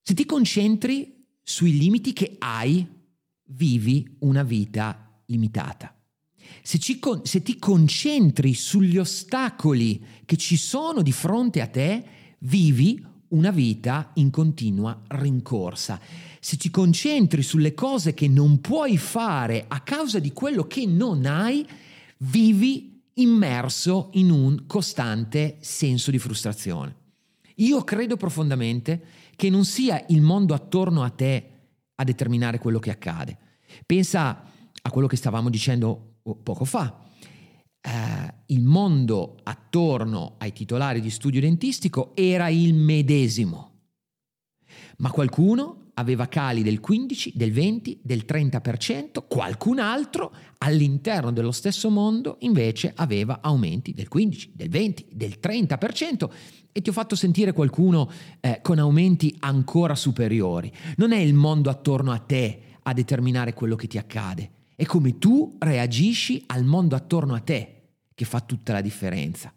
Se 0.02 0.14
ti 0.14 0.26
concentri 0.26 1.26
sui 1.42 1.78
limiti 1.78 2.14
che 2.14 2.36
hai, 2.40 2.86
vivi 3.46 4.18
una 4.20 4.44
vita 4.44 5.22
limitata. 5.28 5.96
Se, 6.62 6.78
ci, 6.80 7.00
se, 7.24 7.42
ti 7.42 7.58
concentri 7.58 8.54
sugli 8.54 8.98
ostacoli 8.98 10.04
che 10.26 10.38
ci 10.38 10.58
sono 10.58 11.02
di 11.02 11.12
fronte 11.12 11.62
a 11.62 11.68
te, 11.68 12.06
vivi 12.40 13.06
una 13.30 13.52
vita 13.52 14.12
in 14.16 14.30
continua 14.30 15.02
rincorsa. 15.08 16.00
Se 16.40 16.58
ti 16.58 16.70
concentri 16.70 17.42
sulle 17.42 17.74
cose 17.74 18.14
che 18.14 18.28
non 18.28 18.62
puoi 18.62 18.98
fare 18.98 19.66
a 19.68 19.80
causa 19.82 20.20
di 20.20 20.32
quello 20.32 20.66
che 20.66 20.86
non 20.86 21.26
hai, 21.26 21.66
vivi 22.24 23.02
immerso 23.16 24.10
in 24.14 24.32
un 24.32 24.66
costante 24.66 25.58
senso 25.60 26.12
di 26.12 26.20
frustrazione. 26.20 26.96
Io 27.58 27.84
credo 27.84 28.18
profondamente 28.18 29.06
che 29.36 29.50
non 29.50 29.66
sia 29.66 30.04
il 30.10 30.22
mondo 30.22 30.54
attorno 30.54 31.04
a 31.04 31.10
te 31.10 31.50
a 31.96 32.04
determinare 32.04 32.58
quello 32.58 32.80
che 32.80 32.92
accade. 32.92 33.38
Pensa 33.86 34.44
a 34.82 34.90
quello 34.90 35.08
che 35.08 35.16
stavamo 35.16 35.50
dicendo 35.50 36.20
poco 36.42 36.66
fa. 36.66 37.02
Eh, 37.82 38.34
il 38.48 38.64
mondo 38.64 39.36
attorno 39.44 40.36
ai 40.38 40.54
titolari 40.54 41.02
di 41.02 41.10
studio 41.10 41.42
dentistico 41.42 42.16
era 42.16 42.48
il 42.48 42.74
medesimo, 42.74 43.72
ma 44.98 45.12
qualcuno 45.12 45.83
aveva 45.96 46.28
cali 46.28 46.64
del 46.64 46.80
15, 46.80 47.34
del 47.36 47.52
20, 47.52 48.00
del 48.02 48.24
30%, 48.28 49.24
qualcun 49.28 49.80
altro 49.80 50.34
all'interno 50.60 51.32
dello 51.32 51.52
stesso 51.52 51.90
mondo 51.90 52.38
invece 52.40 52.94
aveva 52.96 53.40
aumenti 53.42 53.94
del 53.94 54.08
15, 54.08 54.52
del 54.56 54.70
20, 54.70 55.08
del 55.12 55.38
30% 55.42 56.30
e 56.72 56.82
ti 56.82 56.90
ho 56.90 56.94
fatto 56.94 57.16
sentire 57.16 57.54
qualcuno 57.54 58.10
eh, 58.40 58.60
con 58.62 58.80
aumenti 58.80 59.36
ancora 59.40 59.96
superiori. 59.96 60.72
Non 60.98 61.12
è 61.12 61.20
il 61.20 61.34
mondo 61.34 61.70
attorno 61.70 62.12
a 62.12 62.18
te 62.18 62.62
a 62.84 62.94
determinare 62.94 63.54
quello 63.54 63.76
che 63.76 63.88
ti 63.88 63.98
accade, 63.98 64.52
è 64.76 64.86
come 64.86 65.18
tu 65.20 65.56
reagisci 65.60 66.44
al 66.48 66.64
mondo 66.64 66.96
attorno 66.96 67.36
a 67.36 67.40
te 67.40 67.82
che 68.16 68.26
fa 68.26 68.40
tutta 68.42 68.74
la 68.74 68.82
differenza. 68.82 69.54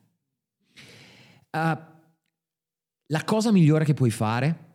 Uh, 1.50 1.94
la 3.06 3.24
cosa 3.24 3.50
migliore 3.50 3.84
che 3.84 3.94
puoi 3.94 4.10
fare 4.10 4.65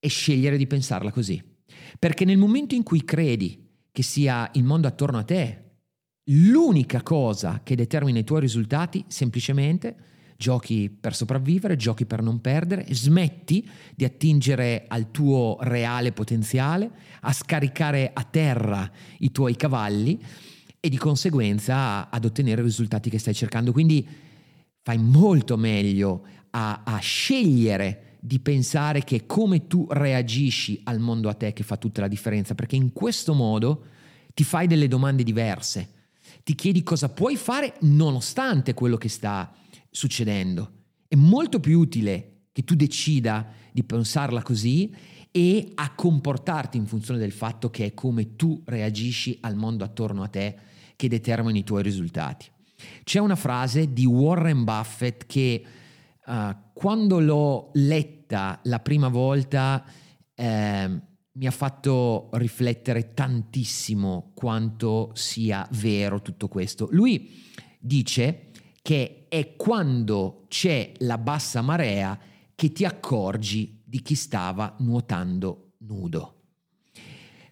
e 0.00 0.08
scegliere 0.08 0.56
di 0.56 0.66
pensarla 0.66 1.12
così. 1.12 1.40
Perché 1.98 2.24
nel 2.24 2.38
momento 2.38 2.74
in 2.74 2.82
cui 2.82 3.04
credi 3.04 3.68
che 3.92 4.02
sia 4.02 4.50
il 4.54 4.64
mondo 4.64 4.88
attorno 4.88 5.18
a 5.18 5.22
te 5.22 5.64
l'unica 6.24 7.02
cosa 7.02 7.60
che 7.62 7.76
determina 7.76 8.18
i 8.18 8.24
tuoi 8.24 8.40
risultati, 8.40 9.04
semplicemente 9.08 9.96
giochi 10.36 10.88
per 10.88 11.14
sopravvivere, 11.14 11.76
giochi 11.76 12.06
per 12.06 12.22
non 12.22 12.40
perdere, 12.40 12.86
smetti 12.90 13.68
di 13.94 14.04
attingere 14.04 14.86
al 14.88 15.10
tuo 15.10 15.58
reale 15.60 16.12
potenziale, 16.12 16.90
a 17.20 17.32
scaricare 17.32 18.10
a 18.14 18.24
terra 18.24 18.90
i 19.18 19.30
tuoi 19.32 19.54
cavalli 19.54 20.18
e 20.80 20.88
di 20.88 20.96
conseguenza 20.96 22.08
ad 22.08 22.24
ottenere 22.24 22.62
i 22.62 22.64
risultati 22.64 23.10
che 23.10 23.18
stai 23.18 23.34
cercando. 23.34 23.72
Quindi 23.72 24.06
fai 24.82 24.96
molto 24.96 25.58
meglio 25.58 26.24
a, 26.50 26.82
a 26.84 26.98
scegliere 26.98 28.09
di 28.20 28.38
pensare 28.40 29.02
che 29.02 29.24
come 29.24 29.66
tu 29.66 29.86
reagisci 29.88 30.80
al 30.84 30.98
mondo 30.98 31.28
a 31.28 31.34
te 31.34 31.52
che 31.52 31.62
fa 31.62 31.76
tutta 31.76 32.02
la 32.02 32.08
differenza, 32.08 32.54
perché 32.54 32.76
in 32.76 32.92
questo 32.92 33.32
modo 33.32 33.84
ti 34.34 34.44
fai 34.44 34.66
delle 34.66 34.88
domande 34.88 35.22
diverse, 35.22 35.92
ti 36.42 36.54
chiedi 36.54 36.82
cosa 36.82 37.08
puoi 37.08 37.36
fare 37.36 37.74
nonostante 37.80 38.74
quello 38.74 38.96
che 38.96 39.08
sta 39.08 39.52
succedendo. 39.90 40.72
È 41.08 41.16
molto 41.16 41.60
più 41.60 41.78
utile 41.78 42.42
che 42.52 42.62
tu 42.64 42.74
decida 42.74 43.48
di 43.72 43.84
pensarla 43.84 44.42
così 44.42 44.94
e 45.30 45.72
a 45.74 45.94
comportarti 45.94 46.76
in 46.76 46.86
funzione 46.86 47.18
del 47.18 47.32
fatto 47.32 47.70
che 47.70 47.86
è 47.86 47.94
come 47.94 48.36
tu 48.36 48.62
reagisci 48.66 49.38
al 49.40 49.56
mondo 49.56 49.84
attorno 49.84 50.22
a 50.22 50.28
te 50.28 50.56
che 50.96 51.08
determina 51.08 51.58
i 51.58 51.64
tuoi 51.64 51.82
risultati. 51.82 52.46
C'è 53.04 53.18
una 53.18 53.36
frase 53.36 53.92
di 53.92 54.04
Warren 54.04 54.64
Buffett 54.64 55.26
che 55.26 55.64
uh, 56.26 56.56
quando 56.80 57.20
l'ho 57.20 57.72
letta 57.74 58.58
la 58.62 58.78
prima 58.78 59.08
volta 59.08 59.84
eh, 60.34 61.00
mi 61.30 61.46
ha 61.46 61.50
fatto 61.50 62.30
riflettere 62.32 63.12
tantissimo 63.12 64.32
quanto 64.34 65.10
sia 65.12 65.68
vero 65.72 66.22
tutto 66.22 66.48
questo. 66.48 66.88
Lui 66.90 67.52
dice 67.78 68.48
che 68.80 69.26
è 69.28 69.56
quando 69.56 70.46
c'è 70.48 70.92
la 71.00 71.18
bassa 71.18 71.60
marea 71.60 72.18
che 72.54 72.72
ti 72.72 72.86
accorgi 72.86 73.82
di 73.84 74.00
chi 74.00 74.14
stava 74.14 74.74
nuotando 74.78 75.72
nudo. 75.80 76.44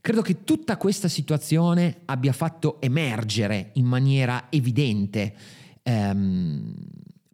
Credo 0.01 0.23
che 0.23 0.43
tutta 0.43 0.79
questa 0.79 1.09
situazione 1.09 2.01
abbia 2.07 2.33
fatto 2.33 2.81
emergere 2.81 3.73
in 3.75 3.85
maniera 3.85 4.47
evidente 4.49 5.37
ehm, 5.83 6.75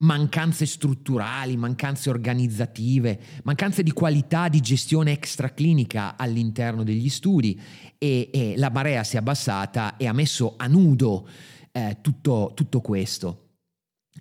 mancanze 0.04 0.66
strutturali, 0.66 1.56
mancanze 1.56 2.10
organizzative, 2.10 3.18
mancanze 3.42 3.82
di 3.82 3.92
qualità 3.92 4.48
di 4.48 4.60
gestione 4.60 5.12
extraclinica 5.12 6.16
all'interno 6.16 6.84
degli 6.84 7.08
studi 7.08 7.58
e, 7.98 8.28
e 8.32 8.54
la 8.56 8.70
marea 8.70 9.02
si 9.02 9.16
è 9.16 9.18
abbassata 9.18 9.96
e 9.96 10.06
ha 10.06 10.12
messo 10.12 10.54
a 10.56 10.66
nudo 10.66 11.26
eh, 11.72 11.98
tutto, 12.02 12.52
tutto, 12.54 12.80
questo. 12.80 13.48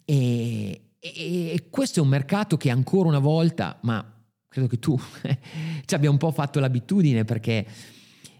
E, 0.05 0.93
e, 0.99 1.11
e, 1.53 1.67
questo 1.69 1.99
è 1.99 2.03
un 2.03 2.09
mercato 2.09 2.55
che 2.55 2.69
ancora 2.69 3.09
una 3.09 3.19
volta, 3.19 3.77
ma 3.83 4.03
credo 4.47 4.67
che 4.67 4.79
tu 4.79 4.97
ci 5.85 5.95
abbia 5.95 6.09
un 6.09 6.17
po' 6.17 6.31
fatto 6.31 6.61
l'abitudine 6.61 7.25
perché 7.25 7.65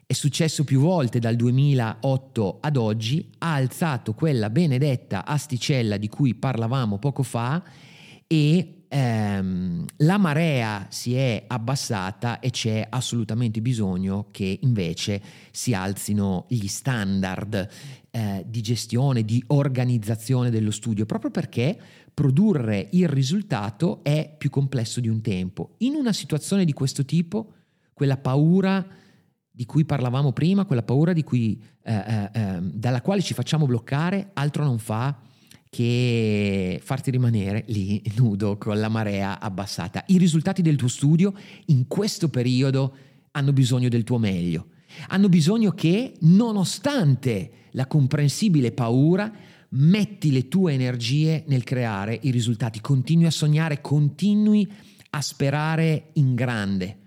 è 0.05 0.13
successo 0.13 0.63
più 0.63 0.79
volte 0.79 1.19
dal 1.19 1.35
2008 1.35 2.57
ad 2.61 2.77
oggi, 2.77 3.29
ha 3.39 3.53
alzato 3.53 4.13
quella 4.13 4.49
benedetta 4.49 5.25
asticella 5.25 5.97
di 5.97 6.07
cui 6.07 6.35
parlavamo 6.35 6.99
poco 6.99 7.23
fa 7.23 7.63
e 8.27 8.83
eh, 8.93 8.97
ehm, 8.97 9.85
la 9.97 10.17
marea 10.17 10.85
si 10.89 11.15
è 11.15 11.45
abbassata 11.47 12.39
e 12.39 12.51
c'è 12.51 12.85
assolutamente 12.87 13.59
bisogno 13.61 14.27
che 14.31 14.59
invece 14.61 15.21
si 15.51 15.73
alzino 15.73 16.45
gli 16.47 16.67
standard 16.67 17.67
eh, 18.11 18.45
di 18.47 18.61
gestione, 18.61 19.25
di 19.25 19.43
organizzazione 19.47 20.51
dello 20.51 20.71
studio, 20.71 21.05
proprio 21.05 21.31
perché 21.31 21.77
produrre 22.13 22.89
il 22.91 23.07
risultato 23.07 24.03
è 24.03 24.33
più 24.37 24.51
complesso 24.51 24.99
di 24.99 25.07
un 25.07 25.21
tempo. 25.21 25.73
In 25.79 25.95
una 25.95 26.13
situazione 26.13 26.63
di 26.63 26.73
questo 26.73 27.03
tipo, 27.03 27.53
quella 27.93 28.17
paura 28.17 28.85
di 29.55 29.65
cui 29.65 29.85
parlavamo 29.85 30.31
prima, 30.31 30.65
quella 30.65 30.81
paura 30.81 31.13
cui, 31.23 31.61
eh, 31.83 31.93
eh, 31.93 32.29
ehm, 32.33 32.71
dalla 32.73 33.01
quale 33.01 33.21
ci 33.21 33.35
facciamo 33.35 33.67
bloccare, 33.67 34.31
altro 34.33 34.63
non 34.63 34.79
fa 34.79 35.15
che 35.69 36.81
farti 36.83 37.11
rimanere 37.11 37.63
lì 37.67 38.01
nudo 38.17 38.57
con 38.57 38.79
la 38.79 38.89
marea 38.89 39.39
abbassata. 39.39 40.03
I 40.07 40.17
risultati 40.17 40.63
del 40.63 40.75
tuo 40.75 40.87
studio 40.87 41.33
in 41.67 41.87
questo 41.87 42.29
periodo 42.29 42.95
hanno 43.31 43.53
bisogno 43.53 43.89
del 43.89 44.03
tuo 44.03 44.17
meglio. 44.17 44.69
Hanno 45.09 45.29
bisogno 45.29 45.71
che, 45.71 46.13
nonostante 46.21 47.51
la 47.71 47.85
comprensibile 47.85 48.71
paura, 48.71 49.31
metti 49.69 50.31
le 50.31 50.47
tue 50.47 50.73
energie 50.73 51.43
nel 51.47 51.63
creare 51.63 52.17
i 52.23 52.31
risultati, 52.31 52.81
continui 52.81 53.25
a 53.25 53.31
sognare, 53.31 53.81
continui 53.81 54.67
a 55.11 55.21
sperare 55.21 56.09
in 56.13 56.33
grande. 56.33 56.97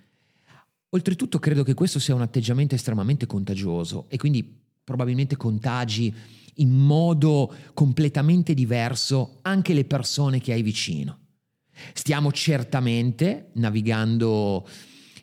Oltretutto 0.90 1.38
credo 1.38 1.62
che 1.62 1.75
questo 1.75 1.99
sia 1.99 2.14
un 2.14 2.22
atteggiamento 2.22 2.75
estremamente 2.75 3.27
contagioso 3.27 4.07
e 4.09 4.16
quindi 4.16 4.64
probabilmente 4.85 5.37
contagi 5.37 6.14
in 6.55 6.70
modo 6.70 7.53
completamente 7.75 8.55
diverso 8.55 9.38
anche 9.42 9.75
le 9.75 9.85
persone 9.85 10.40
che 10.40 10.53
hai 10.53 10.62
vicino. 10.62 11.18
Stiamo 11.92 12.33
certamente 12.33 13.51
navigando 13.55 14.66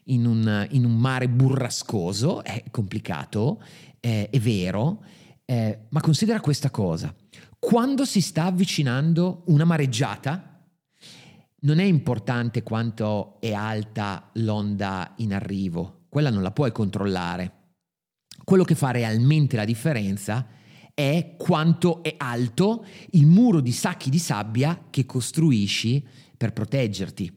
in 0.06 0.26
un, 0.26 0.68
in 0.72 0.86
un 0.86 0.98
mare 0.98 1.30
burrascoso, 1.30 2.44
è 2.44 2.66
complicato, 2.70 3.64
eh, 4.00 4.30
è 4.30 4.40
vero, 4.40 5.04
eh, 5.46 5.86
ma 5.90 6.02
considera 6.02 6.42
questa 6.42 6.70
cosa. 6.70 7.16
Quando 7.58 8.06
si 8.06 8.22
sta 8.22 8.46
avvicinando 8.46 9.44
una 9.48 9.64
mareggiata, 9.64 10.53
non 11.64 11.80
è 11.80 11.84
importante 11.84 12.64
quanto 12.64 13.38
è 13.40 13.54
alta 13.54 14.30
l'onda 14.34 15.14
in 15.18 15.34
arrivo, 15.34 16.06
quella 16.10 16.30
non 16.30 16.44
la 16.44 16.52
puoi 16.52 16.72
controllare. 16.72 17.62
Quello 18.44 18.64
che 18.64 18.76
fa 18.76 18.92
realmente 18.92 19.56
la 19.56 19.66
differenza 19.66 20.46
è 20.94 21.36
quanto 21.38 22.04
è 22.04 22.16
alto 22.18 22.86
il 23.12 23.26
muro 23.26 23.62
di 23.62 23.72
sacchi 23.72 24.10
di 24.10 24.20
sabbia 24.20 24.88
che 24.90 25.06
costruisci 25.06 26.06
per 26.36 26.52
proteggerti. 26.54 27.32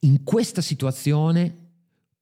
In 0.00 0.24
questa 0.24 0.60
situazione 0.60 1.68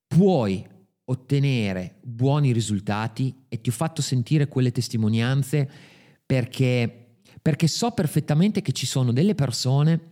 puoi 0.07 0.67
ottenere 1.05 1.97
buoni 2.03 2.53
risultati 2.53 3.45
e 3.49 3.61
ti 3.61 3.71
ho 3.71 3.73
fatto 3.73 4.03
sentire 4.03 4.49
quelle 4.49 4.73
testimonianze 4.73 5.71
perché, 6.27 7.21
perché 7.41 7.67
so 7.67 7.93
perfettamente 7.93 8.61
che 8.61 8.73
ci 8.73 8.85
sono 8.85 9.13
delle 9.13 9.35
persone 9.35 10.08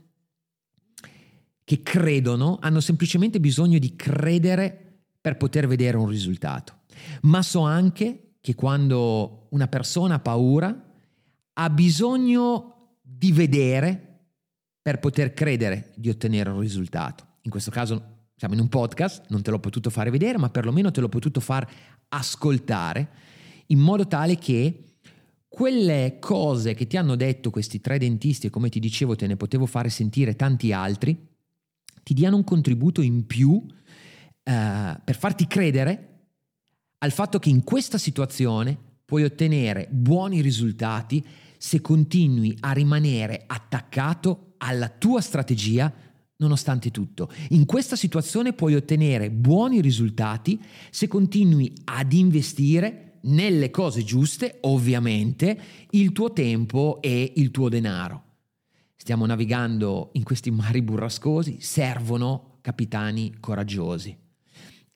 che 1.66 1.82
credono, 1.82 2.58
hanno 2.60 2.78
semplicemente 2.78 3.40
bisogno 3.40 3.80
di 3.80 3.96
credere 3.96 5.00
per 5.20 5.36
poter 5.36 5.66
vedere 5.66 5.96
un 5.96 6.06
risultato. 6.06 6.82
Ma 7.22 7.42
so 7.42 7.62
anche 7.62 8.36
che 8.40 8.54
quando 8.54 9.48
una 9.50 9.66
persona 9.66 10.14
ha 10.14 10.20
paura 10.20 10.94
ha 11.54 11.70
bisogno 11.70 12.98
di 13.02 13.32
vedere 13.32 14.20
per 14.80 15.00
poter 15.00 15.34
credere 15.34 15.92
di 15.96 16.08
ottenere 16.08 16.50
un 16.50 16.60
risultato. 16.60 17.38
In 17.42 17.50
questo 17.50 17.72
caso 17.72 18.28
siamo 18.36 18.54
in 18.54 18.60
un 18.60 18.68
podcast, 18.68 19.24
non 19.30 19.42
te 19.42 19.50
l'ho 19.50 19.58
potuto 19.58 19.90
fare 19.90 20.10
vedere, 20.10 20.38
ma 20.38 20.50
perlomeno 20.50 20.92
te 20.92 21.00
l'ho 21.00 21.08
potuto 21.08 21.40
far 21.40 21.68
ascoltare 22.10 23.08
in 23.66 23.80
modo 23.80 24.06
tale 24.06 24.36
che 24.36 24.98
quelle 25.48 26.18
cose 26.20 26.74
che 26.74 26.86
ti 26.86 26.96
hanno 26.96 27.16
detto 27.16 27.50
questi 27.50 27.80
tre 27.80 27.98
dentisti 27.98 28.46
e 28.46 28.50
come 28.50 28.68
ti 28.68 28.78
dicevo 28.78 29.16
te 29.16 29.26
ne 29.26 29.34
potevo 29.34 29.66
fare 29.66 29.88
sentire 29.88 30.36
tanti 30.36 30.70
altri, 30.70 31.34
ti 32.06 32.14
diano 32.14 32.36
un 32.36 32.44
contributo 32.44 33.02
in 33.02 33.26
più 33.26 33.60
eh, 33.66 35.00
per 35.04 35.16
farti 35.16 35.48
credere 35.48 36.28
al 36.98 37.10
fatto 37.10 37.40
che 37.40 37.48
in 37.48 37.64
questa 37.64 37.98
situazione 37.98 38.78
puoi 39.04 39.24
ottenere 39.24 39.88
buoni 39.90 40.40
risultati 40.40 41.24
se 41.58 41.80
continui 41.80 42.56
a 42.60 42.70
rimanere 42.70 43.42
attaccato 43.44 44.54
alla 44.58 44.88
tua 44.88 45.20
strategia 45.20 45.92
nonostante 46.36 46.92
tutto. 46.92 47.28
In 47.48 47.66
questa 47.66 47.96
situazione 47.96 48.52
puoi 48.52 48.76
ottenere 48.76 49.32
buoni 49.32 49.80
risultati 49.80 50.62
se 50.90 51.08
continui 51.08 51.72
ad 51.86 52.12
investire 52.12 53.18
nelle 53.22 53.72
cose 53.72 54.04
giuste, 54.04 54.58
ovviamente, 54.60 55.60
il 55.90 56.12
tuo 56.12 56.32
tempo 56.32 57.02
e 57.02 57.32
il 57.34 57.50
tuo 57.50 57.68
denaro 57.68 58.25
stiamo 59.06 59.24
navigando 59.24 60.10
in 60.14 60.24
questi 60.24 60.50
mari 60.50 60.82
burrascosi, 60.82 61.60
servono 61.60 62.58
capitani 62.60 63.36
coraggiosi. 63.38 64.18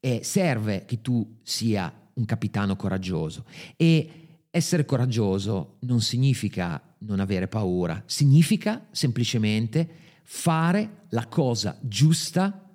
E 0.01 0.25
serve 0.25 0.85
che 0.85 1.01
tu 1.01 1.39
sia 1.45 2.11
un 2.15 2.25
capitano 2.25 2.75
coraggioso. 2.75 3.45
E 3.77 4.47
essere 4.51 4.85
coraggioso 4.85 5.77
non 5.83 6.01
significa 6.01 6.83
non 7.03 7.21
avere 7.21 7.47
paura, 7.47 8.03
significa 8.07 8.85
semplicemente 8.91 9.89
fare 10.25 11.05
la 11.11 11.29
cosa 11.29 11.79
giusta 11.81 12.69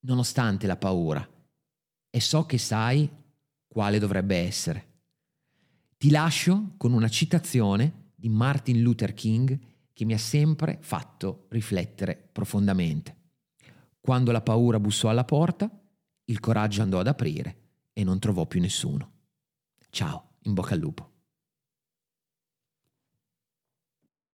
nonostante 0.00 0.66
la 0.66 0.76
paura. 0.76 1.24
E 2.10 2.20
so 2.20 2.46
che 2.46 2.58
sai 2.58 3.08
quale 3.68 4.00
dovrebbe 4.00 4.38
essere. 4.38 4.86
Ti 5.96 6.10
lascio 6.10 6.72
con 6.76 6.92
una 6.92 7.08
citazione 7.08 8.06
di 8.16 8.28
Martin 8.28 8.82
Luther 8.82 9.14
King 9.14 9.67
che 9.98 10.04
mi 10.04 10.12
ha 10.12 10.18
sempre 10.18 10.78
fatto 10.80 11.46
riflettere 11.48 12.28
profondamente. 12.30 13.16
Quando 13.98 14.30
la 14.30 14.40
paura 14.40 14.78
bussò 14.78 15.08
alla 15.08 15.24
porta, 15.24 15.68
il 16.26 16.38
coraggio 16.38 16.82
andò 16.82 17.00
ad 17.00 17.08
aprire 17.08 17.56
e 17.92 18.04
non 18.04 18.20
trovò 18.20 18.46
più 18.46 18.60
nessuno. 18.60 19.10
Ciao, 19.90 20.36
in 20.42 20.54
bocca 20.54 20.74
al 20.74 20.78
lupo. 20.78 21.17